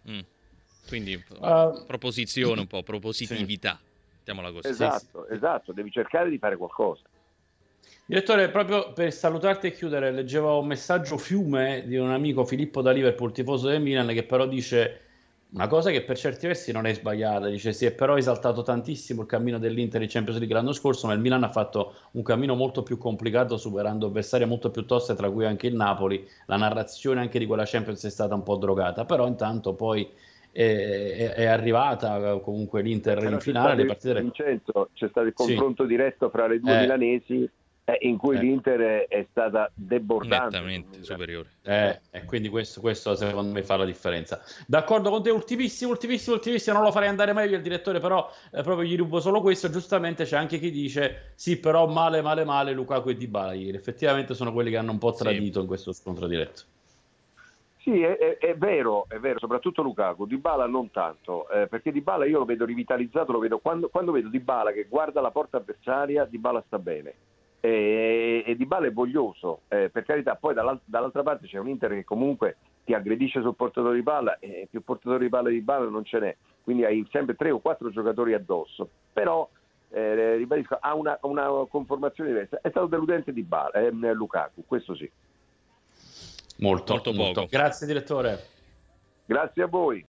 Mm. 0.10 0.20
Quindi 0.88 1.14
uh, 1.16 1.86
proposizione 1.86 2.62
un 2.62 2.68
po', 2.68 2.82
propositività, 2.84 3.78
sì. 3.80 4.16
mettiamola 4.18 4.52
così. 4.52 4.68
Esatto, 4.68 5.26
sì. 5.28 5.36
esatto, 5.36 5.74
devi 5.74 5.92
cercare 5.92 6.30
di 6.30 6.38
fare 6.38 6.58
qualcosa. 6.58 7.04
Direttore, 8.06 8.50
proprio 8.50 8.94
per 8.94 9.12
salutarti 9.14 9.68
e 9.68 9.72
chiudere, 9.72 10.12
leggevo 10.12 10.60
un 10.60 10.68
messaggio 10.68 11.18
fiume 11.18 11.84
di 11.86 11.98
un 11.98 12.12
amico 12.12 12.46
Filippo 12.46 12.82
da 12.82 12.92
Liverpool, 12.92 13.32
tifoso 13.32 13.68
del 13.68 13.82
Milan, 13.82 14.08
che 14.08 14.24
però 14.24 14.46
dice 14.46 15.11
una 15.54 15.68
cosa 15.68 15.92
che 15.92 16.04
per 16.04 16.18
certi 16.18 16.48
versi 16.48 16.72
non 16.72 16.86
è 16.86 16.94
sbagliata, 16.94 17.48
dice 17.48 17.74
si 17.74 17.86
è 17.86 17.92
però 17.92 18.16
esaltato 18.16 18.62
tantissimo 18.62 19.22
il 19.22 19.28
cammino 19.28 19.60
dell'Inter 19.60 20.02
in 20.02 20.08
Champions 20.08 20.40
League 20.40 20.56
l'anno 20.56 20.72
scorso, 20.72 21.08
ma 21.08 21.14
il 21.14 21.20
Milan 21.20 21.44
ha 21.44 21.50
fatto 21.50 21.94
un 22.12 22.24
cammino 22.24 22.56
molto 22.56 22.84
più 22.84 22.98
complicato 22.98 23.58
superando 23.58 24.08
avversari 24.08 24.46
molto 24.46 24.72
più 24.72 24.86
toste, 24.86 25.14
tra 25.14 25.30
cui 25.30 25.46
anche 25.46 25.68
il 25.68 25.76
Napoli. 25.76 26.26
La 26.46 26.56
narrazione 26.56 27.20
anche 27.20 27.38
di 27.38 27.46
quella 27.46 27.66
Champions 27.66 28.06
è 28.06 28.10
stata 28.10 28.34
un 28.34 28.44
po' 28.44 28.56
drogata, 28.56 29.04
però 29.04 29.28
intanto 29.28 29.74
poi 29.74 30.10
è, 30.54 31.34
è, 31.36 31.46
arrivata 31.46 32.40
comunque 32.40 32.82
l'Inter 32.82 33.18
però 33.20 33.32
in 33.32 33.40
finale. 33.42 33.76
Le 33.76 33.86
partite... 33.86 34.22
Vincenzo, 34.22 34.90
c'è 34.94 35.10
stato 35.10 35.28
il 35.28 35.34
confronto 35.34 35.84
sì. 35.84 35.90
diretto 35.90 36.30
fra 36.30 36.48
le 36.48 36.62
due 36.62 36.78
eh. 36.78 36.80
milanesi 36.80 37.50
in 38.00 38.18
cui 38.18 38.38
eh. 38.38 38.40
l'Inter 38.40 39.08
è 39.08 39.26
stata 39.30 39.70
debordante. 39.74 40.58
Nettamente 40.58 41.04
superiore. 41.04 41.50
Eh, 41.64 42.00
e 42.12 42.26
quindi 42.26 42.50
questo, 42.50 42.80
questo, 42.80 43.16
secondo 43.16 43.52
me 43.52 43.64
fa 43.64 43.78
la 43.78 43.86
differenza. 43.86 44.42
D'accordo 44.68 45.10
con 45.10 45.24
te, 45.24 45.30
ultimissimo, 45.30 45.92
ultimissimo, 45.92 46.36
ultimissimo, 46.36 46.76
non 46.76 46.86
lo 46.86 46.92
farei 46.92 47.10
andare 47.10 47.34
meglio 47.34 47.58
il 47.58 47.62
direttore, 47.62 48.00
però 48.00 48.30
eh, 48.52 48.62
proprio 48.62 48.88
gli 48.88 48.96
rubo 48.96 49.20
solo 49.20 49.42
questo. 49.42 49.70
Giustamente 49.70 50.24
c'è 50.24 50.38
anche 50.38 50.60
chi 50.60 50.72
dice 50.72 51.34
sì, 51.36 51.60
però 51.60 51.88
male, 51.88 52.22
male, 52.22 52.44
male 52.44 52.72
Lukaku 52.72 53.10
e 53.10 53.16
Dybala 53.16 53.54
ieri. 53.54 53.78
Effettivamente 53.78 54.34
sono 54.34 54.54
quelli 54.54 54.70
che 54.70 54.78
hanno 54.78 54.92
un 54.92 55.00
po' 55.00 55.14
tradito 55.14 55.56
sì. 55.56 55.62
in 55.62 55.68
questo 55.68 55.92
scontro 55.94 56.28
diretto. 56.28 56.62
Sì, 57.80 58.00
è, 58.04 58.16
è, 58.16 58.38
è, 58.38 58.56
vero, 58.56 59.08
è 59.10 59.18
vero, 59.18 59.40
soprattutto 59.40 59.82
Lukaku, 59.82 60.28
Dybala 60.28 60.68
non 60.68 60.92
tanto, 60.92 61.50
eh, 61.50 61.66
perché 61.66 61.92
Dybala 61.92 62.26
io 62.26 62.38
lo 62.38 62.46
vedo 62.46 62.64
rivitalizzato, 62.64 63.32
lo 63.32 63.40
vedo 63.40 63.58
quando, 63.58 63.90
quando 63.90 64.12
vedo 64.12 64.30
Dybala 64.30 64.72
che 64.72 64.86
guarda 64.88 65.20
la 65.20 65.32
porta 65.32 65.58
avversaria, 65.58 66.26
Dybala 66.26 66.64
sta 66.68 66.78
bene 66.78 67.14
e, 67.62 68.44
e 68.46 68.56
Di 68.56 68.66
Bale 68.66 68.88
è 68.88 68.92
voglioso, 68.92 69.62
eh, 69.70 69.90
per 69.90 70.04
carità, 70.04 70.36
poi 70.36 70.54
dall'alt- 70.54 70.82
dall'altra 70.84 71.24
parte 71.24 71.48
c'è 71.48 71.60
un 71.60 71.70
Inter 71.70 71.92
che 71.92 72.04
comunque 72.04 72.58
ti 72.84 72.94
aggredisce 72.94 73.42
sul 73.42 73.56
portatore 73.56 73.96
di 73.96 74.04
palla 74.04 74.40
e 74.40 74.68
più 74.70 74.84
portatori 74.84 75.26
di 75.26 75.30
palla 75.30 75.50
di 75.50 75.62
palla 75.62 75.88
non 75.88 76.04
ce 76.04 76.20
n'è, 76.20 76.36
quindi 76.64 76.84
hai 76.84 77.08
sempre 77.12 77.36
tre 77.36 77.52
o 77.52 77.60
quattro 77.60 77.92
giocatori 77.92 78.34
addosso, 78.34 78.90
però 79.14 79.48
eh, 79.92 80.36
ribadisco, 80.36 80.78
ha 80.80 80.96
una, 80.96 81.18
una, 81.22 81.48
conformazione 81.70 82.32
diversa, 82.32 82.60
è 82.62 82.70
stato 82.70 82.88
deludente 82.88 83.32
di 83.32 83.44
Bale, 83.44 83.88
eh, 83.88 84.14
Lukaku, 84.14 84.64
questo 84.66 84.96
sì. 84.96 85.10
Molto, 86.58 86.94
molto, 86.94 87.14
molto. 87.14 87.48
Grazie 87.50 87.88
direttore. 87.88 88.40
Grazie 89.26 89.64
a 89.64 89.68
voi. 89.68 90.00